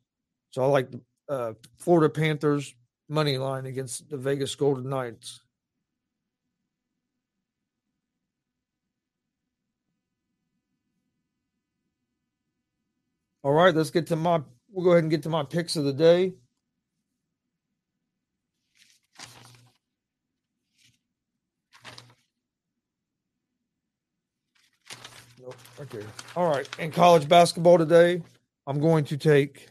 So 0.50 0.62
I 0.62 0.66
like 0.66 0.90
the 0.90 1.00
uh, 1.28 1.52
Florida 1.78 2.08
Panthers 2.08 2.74
money 3.08 3.38
line 3.38 3.66
against 3.66 4.08
the 4.08 4.16
Vegas 4.16 4.54
Golden 4.54 4.88
Knights. 4.88 5.40
All 13.42 13.52
right, 13.52 13.74
let's 13.74 13.90
get 13.90 14.06
to 14.06 14.16
my. 14.16 14.40
We'll 14.70 14.84
go 14.84 14.92
ahead 14.92 15.04
and 15.04 15.10
get 15.10 15.22
to 15.24 15.28
my 15.28 15.42
picks 15.42 15.76
of 15.76 15.84
the 15.84 15.92
day. 15.92 16.34
Okay. 25.80 26.04
All 26.36 26.48
right, 26.48 26.68
in 26.78 26.92
college 26.92 27.28
basketball 27.28 27.78
today, 27.78 28.22
I'm 28.66 28.80
going 28.80 29.04
to 29.06 29.16
take 29.16 29.68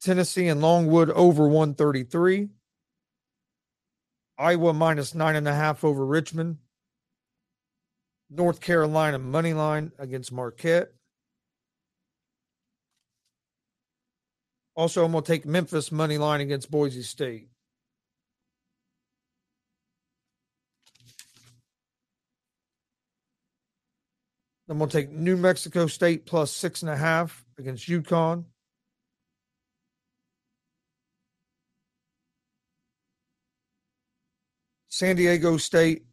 Tennessee 0.00 0.48
and 0.48 0.62
Longwood 0.62 1.10
over 1.10 1.46
133. 1.46 2.48
Iowa 4.38 4.72
minus 4.72 5.14
nine 5.14 5.36
and 5.36 5.46
a 5.46 5.54
half 5.54 5.84
over 5.84 6.04
Richmond. 6.06 6.56
North 8.30 8.60
Carolina 8.60 9.18
money 9.18 9.52
line 9.52 9.92
against 9.98 10.32
Marquette. 10.32 10.92
Also, 14.76 15.04
I'm 15.04 15.12
going 15.12 15.24
to 15.24 15.30
take 15.30 15.44
Memphis 15.44 15.92
money 15.92 16.16
line 16.16 16.40
against 16.40 16.70
Boise 16.70 17.02
State. 17.02 17.48
I'm 24.70 24.78
going 24.78 24.88
to 24.88 24.96
take 24.98 25.10
New 25.10 25.36
Mexico 25.36 25.88
State 25.88 26.26
plus 26.26 26.52
six 26.52 26.82
and 26.82 26.90
a 26.92 26.96
half 26.96 27.44
against 27.58 27.88
UConn. 27.88 28.44
San 34.88 35.16
Diego 35.16 35.56
State 35.56 36.04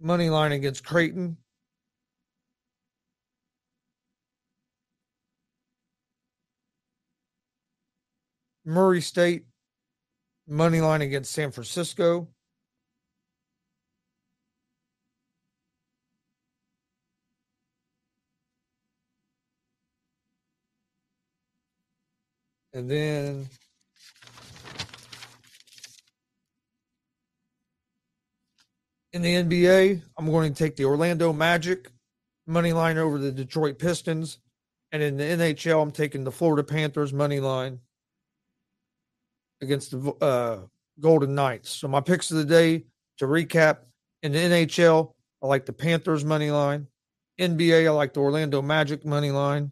money 0.00 0.30
line 0.30 0.52
against 0.52 0.84
Creighton. 0.84 1.38
Murray 8.64 9.00
State 9.00 9.46
money 10.48 10.80
line 10.80 11.02
against 11.02 11.32
San 11.32 11.50
Francisco. 11.50 12.28
And 22.72 22.90
then 22.90 23.48
in 29.12 29.22
the 29.22 29.34
NBA, 29.34 30.02
I'm 30.16 30.26
going 30.30 30.52
to 30.52 30.58
take 30.58 30.76
the 30.76 30.84
Orlando 30.84 31.32
Magic 31.32 31.90
money 32.46 32.72
line 32.72 32.98
over 32.98 33.18
the 33.18 33.32
Detroit 33.32 33.78
Pistons. 33.78 34.38
And 34.92 35.02
in 35.02 35.16
the 35.16 35.24
NHL, 35.24 35.82
I'm 35.82 35.90
taking 35.90 36.24
the 36.24 36.30
Florida 36.30 36.62
Panthers 36.62 37.12
money 37.12 37.40
line 37.40 37.80
against 39.60 39.90
the 39.90 40.12
uh, 40.20 40.60
Golden 41.00 41.34
Knights. 41.34 41.70
So 41.70 41.88
my 41.88 42.00
picks 42.00 42.30
of 42.30 42.38
the 42.38 42.44
day 42.44 42.84
to 43.18 43.26
recap 43.26 43.78
in 44.22 44.32
the 44.32 44.38
NHL, 44.38 45.12
I 45.42 45.46
like 45.46 45.66
the 45.66 45.72
Panthers 45.72 46.24
money 46.24 46.50
line. 46.50 46.86
NBA, 47.40 47.86
I 47.86 47.90
like 47.90 48.14
the 48.14 48.20
Orlando 48.20 48.60
Magic 48.62 49.04
money 49.04 49.30
line. 49.30 49.70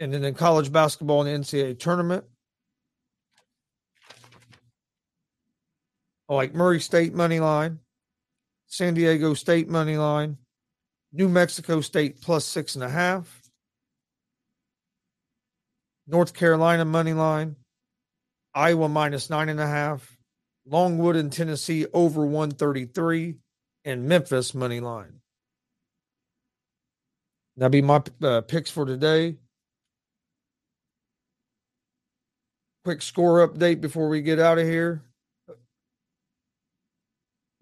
And 0.00 0.12
then 0.12 0.24
in 0.24 0.34
college 0.34 0.72
basketball 0.72 1.24
in 1.24 1.42
the 1.42 1.46
NCAA 1.46 1.78
tournament, 1.78 2.24
I 6.28 6.34
like 6.34 6.54
Murray 6.54 6.80
State 6.80 7.14
money 7.14 7.40
line, 7.40 7.78
San 8.66 8.94
Diego 8.94 9.34
State 9.34 9.68
money 9.68 9.96
line, 9.96 10.36
New 11.12 11.28
Mexico 11.28 11.80
State 11.80 12.20
plus 12.20 12.44
six 12.44 12.74
and 12.74 12.84
a 12.84 12.88
half, 12.88 13.42
North 16.06 16.34
Carolina 16.34 16.84
money 16.84 17.14
line, 17.14 17.56
Iowa 18.58 18.88
minus 18.88 19.30
nine 19.30 19.48
and 19.48 19.60
a 19.60 19.68
half, 19.68 20.18
Longwood 20.66 21.14
and 21.14 21.32
Tennessee 21.32 21.86
over 21.94 22.26
133, 22.26 23.36
and 23.84 24.08
Memphis 24.08 24.52
money 24.52 24.80
line. 24.80 25.20
That'll 27.56 27.70
be 27.70 27.82
my 27.82 28.02
uh, 28.20 28.40
picks 28.40 28.68
for 28.68 28.84
today. 28.84 29.36
Quick 32.82 33.00
score 33.00 33.46
update 33.46 33.80
before 33.80 34.08
we 34.08 34.22
get 34.22 34.40
out 34.40 34.58
of 34.58 34.66
here. 34.66 35.04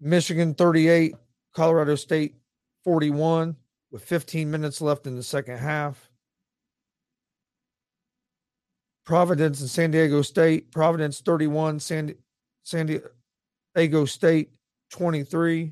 Michigan 0.01 0.55
38, 0.55 1.13
Colorado 1.53 1.93
State 1.93 2.37
41, 2.85 3.55
with 3.91 4.03
15 4.03 4.49
minutes 4.49 4.81
left 4.81 5.05
in 5.05 5.15
the 5.15 5.21
second 5.21 5.59
half. 5.59 6.09
Providence 9.07 9.61
and 9.61 9.69
San 9.69 9.91
Diego 9.91 10.21
State. 10.21 10.69
Providence 10.69 11.21
31, 11.21 11.79
San, 11.79 12.13
San 12.63 13.01
Diego 13.73 14.03
State 14.03 14.51
23. 14.91 15.71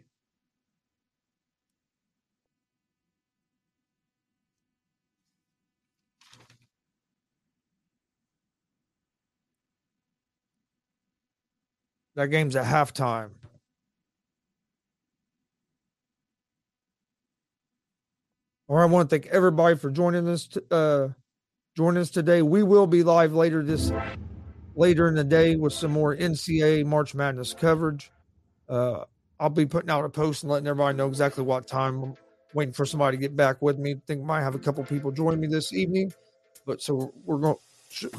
That 12.15 12.28
game's 12.28 12.56
at 12.56 12.63
halftime. 12.63 13.32
All 18.69 18.78
right, 18.78 18.84
I 18.84 18.86
want 18.86 19.10
to 19.10 19.13
thank 19.13 19.28
everybody 19.28 19.76
for 19.76 19.91
joining 19.91 20.26
us. 20.30 20.48
Uh, 20.71 21.10
joining 21.76 22.02
us 22.02 22.10
today. 22.10 22.42
We 22.42 22.64
will 22.64 22.88
be 22.88 23.04
live 23.04 23.34
later 23.34 23.62
this 23.62 23.92
later 24.76 25.08
in 25.08 25.16
the 25.16 25.24
day 25.24 25.56
with 25.56 25.74
some 25.74 25.92
more 25.92 26.16
NCAA 26.16 26.86
March 26.86 27.14
Madness 27.14 27.54
coverage. 27.54 28.12
Uh, 28.70 29.04
I'll 29.40 29.50
be 29.50 29.66
putting 29.66 29.90
out 29.90 30.06
a 30.06 30.10
post 30.10 30.44
and 30.44 30.52
letting 30.52 30.68
everybody 30.68 30.98
know 30.98 31.08
exactly 31.08 31.44
what 31.44 31.68
time. 31.68 32.02
I'm 32.02 32.16
waiting 32.54 32.74
for 32.74 32.86
somebody 32.86 33.18
to 33.18 33.22
get 33.22 33.36
back 33.36 33.62
with 33.62 33.78
me. 33.78 33.96
think 34.08 34.24
might 34.24 34.42
have 34.42 34.56
a 34.56 34.60
couple 34.60 34.84
people 34.86 35.12
join 35.12 35.40
me 35.40 35.48
this 35.48 35.74
evening, 35.74 36.14
but 36.66 36.82
so 36.82 37.14
we're 37.26 37.38
going. 37.38 37.58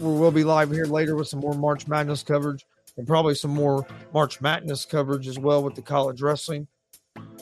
We 0.00 0.08
will 0.08 0.30
be 0.30 0.44
live 0.44 0.70
here 0.70 0.86
later 0.86 1.16
with 1.16 1.28
some 1.28 1.40
more 1.40 1.54
March 1.54 1.86
Madness 1.86 2.22
coverage 2.22 2.64
and 2.96 3.06
probably 3.06 3.34
some 3.34 3.50
more 3.50 3.86
March 4.12 4.40
Madness 4.40 4.84
coverage 4.84 5.28
as 5.28 5.38
well 5.38 5.62
with 5.62 5.74
the 5.74 5.82
college 5.82 6.22
wrestling. 6.22 6.66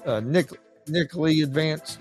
Uh, 0.04 0.20
Nick 0.20 0.50
Nick 0.88 1.14
Lee 1.14 1.42
advanced 1.42 1.98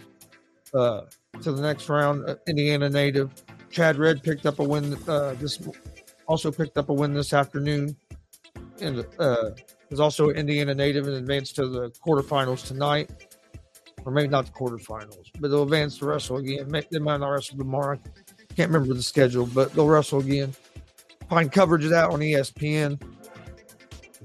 uh, 0.73 1.01
to 1.41 1.51
the 1.51 1.61
next 1.61 1.89
round. 1.89 2.27
Uh, 2.27 2.35
Indiana 2.47 2.89
native 2.89 3.42
Chad 3.73 3.97
Red 3.97 4.21
picked 4.21 4.45
up 4.45 4.59
a 4.59 4.63
win. 4.63 4.95
Uh, 5.07 5.33
this 5.33 5.59
also 6.27 6.51
picked 6.51 6.77
up 6.77 6.89
a 6.89 6.93
win 6.93 7.13
this 7.13 7.33
afternoon, 7.33 7.95
and 8.79 9.05
uh, 9.17 9.49
is 9.89 9.99
also 9.99 10.29
Indiana 10.29 10.75
native 10.75 11.07
and 11.07 11.15
advanced 11.15 11.55
to 11.55 11.67
the 11.67 11.89
quarterfinals 12.05 12.65
tonight, 12.65 13.09
or 14.05 14.11
maybe 14.11 14.27
not 14.27 14.45
the 14.45 14.51
quarterfinals, 14.51 15.31
but 15.39 15.49
they'll 15.49 15.63
advance 15.63 15.97
to 15.97 16.05
wrestle 16.05 16.37
again. 16.37 16.69
They 16.91 16.99
might 16.99 17.19
not 17.19 17.29
wrestle 17.29 17.57
tomorrow. 17.57 17.99
Can't 18.55 18.71
remember 18.71 18.93
the 18.93 19.01
schedule, 19.01 19.47
but 19.47 19.73
they'll 19.73 19.87
wrestle 19.87 20.19
again. 20.19 20.53
Find 21.27 21.51
coverage 21.51 21.83
of 21.83 21.89
that 21.89 22.11
on 22.11 22.19
ESPN. 22.19 23.01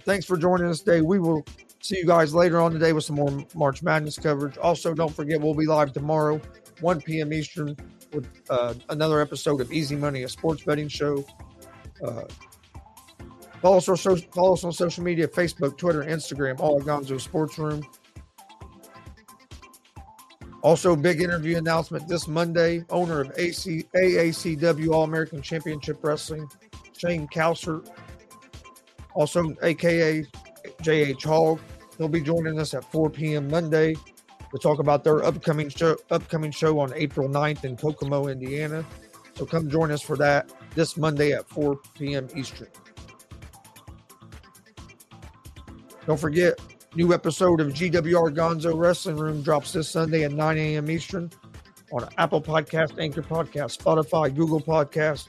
Thanks 0.00 0.26
for 0.26 0.36
joining 0.36 0.66
us 0.66 0.80
today. 0.80 1.00
We 1.00 1.18
will 1.18 1.42
see 1.80 1.96
you 1.96 2.06
guys 2.06 2.34
later 2.34 2.60
on 2.60 2.72
today 2.72 2.92
with 2.92 3.04
some 3.04 3.16
more 3.16 3.44
March 3.54 3.82
Madness 3.82 4.18
coverage. 4.18 4.58
Also, 4.58 4.92
don't 4.92 5.14
forget 5.14 5.40
we'll 5.40 5.54
be 5.54 5.64
live 5.64 5.94
tomorrow, 5.94 6.38
1 6.80 7.00
p.m. 7.00 7.32
Eastern, 7.32 7.74
with 8.12 8.26
uh, 8.50 8.74
another 8.88 9.20
episode 9.20 9.60
of 9.60 9.72
Easy 9.72 9.96
Money, 9.96 10.22
a 10.22 10.28
sports 10.28 10.62
betting 10.64 10.88
show. 10.88 11.24
Uh, 12.04 12.24
follow, 13.60 13.78
us 13.78 13.88
on 13.88 13.96
social, 13.96 14.28
follow 14.32 14.52
us 14.54 14.64
on 14.64 14.72
social 14.72 15.04
media 15.04 15.26
Facebook, 15.28 15.76
Twitter, 15.76 16.04
Instagram, 16.04 16.60
all 16.60 16.80
at 16.80 16.86
Gonzo 16.86 17.20
Sports 17.20 17.58
Room. 17.58 17.84
Also, 20.62 20.96
big 20.96 21.20
interview 21.20 21.56
announcement 21.56 22.08
this 22.08 22.26
Monday. 22.26 22.84
Owner 22.90 23.20
of 23.20 23.32
AC, 23.38 23.84
AACW 23.94 24.92
All 24.92 25.04
American 25.04 25.40
Championship 25.40 26.02
Wrestling 26.02 26.48
Shane 26.96 27.28
Cowser, 27.28 27.88
also 29.14 29.54
aka 29.62 30.24
JH 30.82 31.22
Hogg. 31.22 31.60
He'll 31.96 32.08
be 32.08 32.20
joining 32.20 32.58
us 32.58 32.74
at 32.74 32.84
4 32.90 33.10
p.m. 33.10 33.48
Monday 33.48 33.94
to 34.50 34.58
talk 34.58 34.78
about 34.78 35.04
their 35.04 35.22
upcoming 35.24 35.68
show 35.68 35.96
upcoming 36.10 36.50
show 36.50 36.78
on 36.78 36.92
April 36.94 37.28
9th 37.28 37.64
in 37.64 37.76
Kokomo, 37.76 38.28
Indiana. 38.28 38.84
So 39.34 39.46
come 39.46 39.70
join 39.70 39.90
us 39.90 40.02
for 40.02 40.16
that 40.16 40.52
this 40.74 40.96
Monday 40.96 41.32
at 41.32 41.48
4 41.48 41.78
p.m. 41.94 42.28
Eastern. 42.34 42.68
Don't 46.06 46.18
forget, 46.18 46.58
new 46.94 47.12
episode 47.12 47.60
of 47.60 47.68
GWR 47.68 48.34
Gonzo 48.34 48.76
Wrestling 48.76 49.16
Room 49.16 49.42
drops 49.42 49.72
this 49.72 49.88
Sunday 49.88 50.24
at 50.24 50.32
9 50.32 50.58
a.m. 50.58 50.90
Eastern 50.90 51.30
on 51.92 52.08
Apple 52.18 52.40
Podcast, 52.40 52.98
Anchor 52.98 53.22
Podcast, 53.22 53.78
Spotify, 53.78 54.34
Google 54.34 54.60
Podcast. 54.60 55.28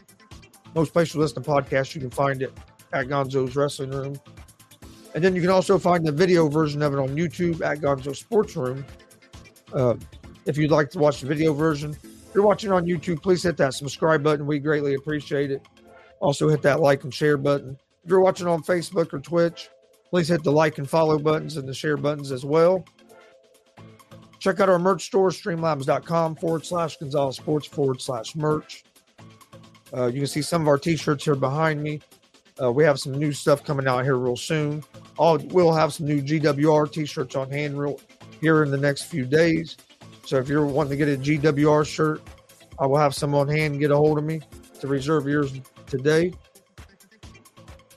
Most 0.76 0.94
places 0.94 1.16
you 1.16 1.22
listen 1.22 1.44
to 1.44 1.50
podcasts, 1.50 1.96
you 1.96 2.02
can 2.02 2.10
find 2.10 2.42
it 2.42 2.54
at 2.94 3.08
Gonzo's 3.08 3.56
Wrestling 3.56 3.92
Room. 3.92 4.20
And 5.14 5.24
then 5.24 5.36
you 5.36 5.42
can 5.42 5.50
also 5.50 5.78
find 5.80 6.06
the 6.06 6.12
video 6.12 6.48
version 6.48 6.82
of 6.82 6.94
it 6.94 7.00
on 7.00 7.10
YouTube 7.10 7.62
at 7.62 7.80
Gonzo 7.80 8.16
Sports 8.16 8.56
Room. 8.56 8.86
Uh, 9.74 9.96
if 10.46 10.58
you'd 10.58 10.72
like 10.72 10.90
to 10.92 11.00
watch 11.00 11.22
the 11.22 11.28
video 11.28 11.54
version, 11.54 11.96
if 12.04 12.36
you're 12.36 12.46
watching 12.46 12.72
on 12.72 12.86
YouTube, 12.86 13.22
please 13.22 13.44
hit 13.44 13.58
that 13.58 13.74
subscribe 13.74 14.24
button. 14.24 14.46
We 14.46 14.60
greatly 14.60 14.96
appreciate 14.96 15.52
it. 15.52 15.62
Also, 16.20 16.50
hit 16.50 16.62
that 16.64 16.80
like 16.80 17.04
and 17.04 17.14
share 17.14 17.38
button. 17.38 17.78
If 18.04 18.10
you're 18.10 18.20
watching 18.20 18.48
on 18.48 18.64
Facebook 18.64 19.14
or 19.14 19.20
Twitch, 19.20 19.70
please 20.10 20.28
hit 20.28 20.44
the 20.44 20.52
like 20.52 20.78
and 20.78 20.90
follow 20.90 21.20
buttons 21.20 21.58
and 21.58 21.68
the 21.68 21.74
share 21.74 21.98
buttons 21.98 22.32
as 22.32 22.46
well. 22.46 22.84
Check 24.40 24.60
out 24.60 24.70
our 24.70 24.80
merch 24.80 25.06
store, 25.06 25.30
streamlabs.com 25.30 26.36
forward 26.36 26.66
slash 26.66 26.98
Gonzalez 26.98 27.36
Sports 27.36 27.68
forward 27.68 28.02
slash 28.02 28.36
merch. 28.36 28.84
Uh, 29.96 30.08
you 30.08 30.20
can 30.20 30.28
see 30.28 30.42
some 30.42 30.62
of 30.62 30.68
our 30.68 30.78
t 30.78 30.96
shirts 30.96 31.26
here 31.26 31.36
behind 31.36 31.82
me. 31.82 32.00
Uh, 32.62 32.72
we 32.72 32.84
have 32.84 33.00
some 33.00 33.14
new 33.14 33.32
stuff 33.32 33.64
coming 33.64 33.88
out 33.88 34.04
here 34.04 34.18
real 34.18 34.36
soon. 34.36 34.84
We'll 35.18 35.74
have 35.74 35.94
some 35.94 36.08
new 36.08 36.22
GWR 36.22 36.92
t-shirts 36.92 37.36
on 37.36 37.52
hand 37.52 37.80
real 37.80 38.00
here 38.42 38.64
in 38.64 38.72
the 38.72 38.78
next 38.78 39.04
few 39.04 39.26
days. 39.26 39.78
So 40.26 40.38
if 40.38 40.48
you're 40.48 40.66
wanting 40.66 40.92
to 40.92 40.98
get 40.98 41.10
a 41.10 41.18
GWR 41.18 41.86
shirt, 41.86 42.22
I 42.80 42.86
will 42.86 42.98
have 42.98 43.16
some 43.16 43.34
on 43.36 43.48
hand. 43.48 43.80
Get 43.80 43.92
a 43.92 43.96
hold 43.96 44.18
of 44.18 44.24
me 44.24 44.42
to 44.80 44.88
reserve 44.88 45.28
yours 45.28 45.60
today. 45.88 46.34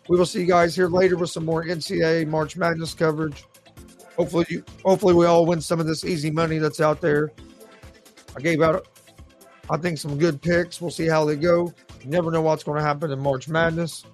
We 0.09 0.19
will 0.19 0.27
see 0.27 0.41
you 0.41 0.47
guys 0.47 0.75
here 0.75 0.89
later 0.89 1.17
with 1.17 1.31
some 1.31 1.45
more 1.45 1.65
NCAA 1.65 2.27
March 2.27 2.57
Madness 2.57 2.95
coverage. 2.95 3.45
Hopefully, 4.17 4.47
you, 4.49 4.65
hopefully 4.85 5.15
we 5.15 5.27
all 5.27 5.47
win 5.47 5.61
some 5.61 5.81
of 5.81 5.87
this 5.87 6.05
easy 6.05 6.31
money 6.31 6.59
that's 6.59 6.81
out 6.81 7.01
there. 7.01 7.33
I 8.37 8.41
gave 8.41 8.63
out, 8.63 8.87
I 9.71 9.77
think, 9.77 9.99
some 9.99 10.19
good 10.19 10.43
picks. 10.43 10.81
We'll 10.81 10.91
see 10.91 11.07
how 11.07 11.25
they 11.25 11.37
go. 11.37 11.73
You 12.03 12.11
never 12.11 12.31
know 12.31 12.43
what's 12.43 12.65
going 12.65 12.79
to 12.79 12.85
happen 12.85 13.11
in 13.11 13.21
March 13.21 13.49
Madness 13.49 14.05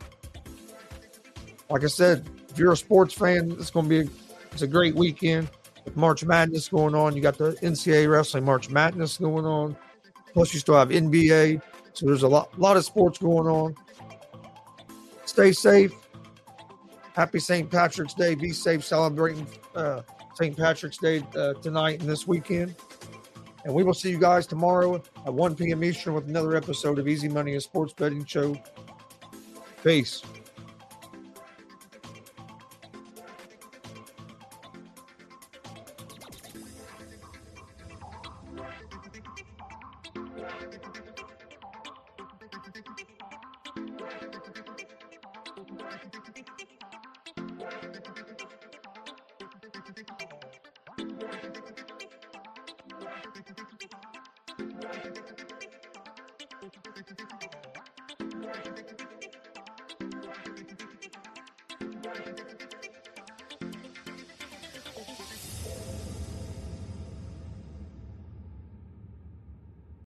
like 1.71 1.85
I 1.85 1.89
said, 1.89 2.29
if 2.49 2.59
you're 2.59 2.73
a 2.73 2.77
sports 2.77 3.15
fan, 3.15 3.53
it's 3.53 3.71
going 3.71 3.89
to 3.89 3.89
be 3.89 4.01
a, 4.01 4.13
it's 4.53 4.63
a 4.63 4.67
great 4.67 4.95
weekend 4.95 5.49
March 5.97 6.25
Madness 6.25 6.69
going 6.69 6.95
on. 6.95 7.17
You 7.17 7.23
got 7.23 7.39
the 7.39 7.53
NCAA 7.63 8.11
wrestling 8.11 8.45
March 8.45 8.71
Madness 8.71 9.19
going 9.19 9.45
on. 9.45 9.77
Plus, 10.33 10.53
you 10.55 10.61
still 10.61 10.77
have 10.77 10.91
NBA. 10.91 11.61
So 11.93 12.07
there's 12.07 12.23
a 12.23 12.29
lot, 12.29 12.59
lot 12.59 12.77
of 12.77 12.85
sports 12.85 13.19
going 13.19 13.49
on. 13.49 13.75
Stay 15.25 15.53
safe. 15.53 15.93
Happy 17.15 17.41
St. 17.41 17.71
Patrick's 17.71 18.15
Day. 18.15 18.35
Be 18.35 18.53
safe 18.53 18.85
celebrating 18.85 19.47
uh, 19.75 20.03
St. 20.35 20.57
Patrick's 20.57 20.99
Day 20.99 21.25
uh, 21.37 21.55
tonight 21.55 22.01
and 22.01 22.09
this 22.09 22.27
weekend. 22.27 22.77
And 23.65 23.75
we 23.75 23.83
will 23.83 23.95
see 23.95 24.11
you 24.11 24.19
guys 24.19 24.47
tomorrow 24.47 25.03
at 25.27 25.35
1 25.35 25.57
p.m. 25.57 25.83
Eastern 25.83 26.15
with 26.15 26.29
another 26.29 26.57
episode 26.57 26.99
of 26.99 27.09
Easy 27.09 27.29
Money, 27.29 27.57
a 27.57 27.61
sports 27.61 27.93
betting 27.93 28.25
show. 28.25 28.57
Peace. 29.83 30.23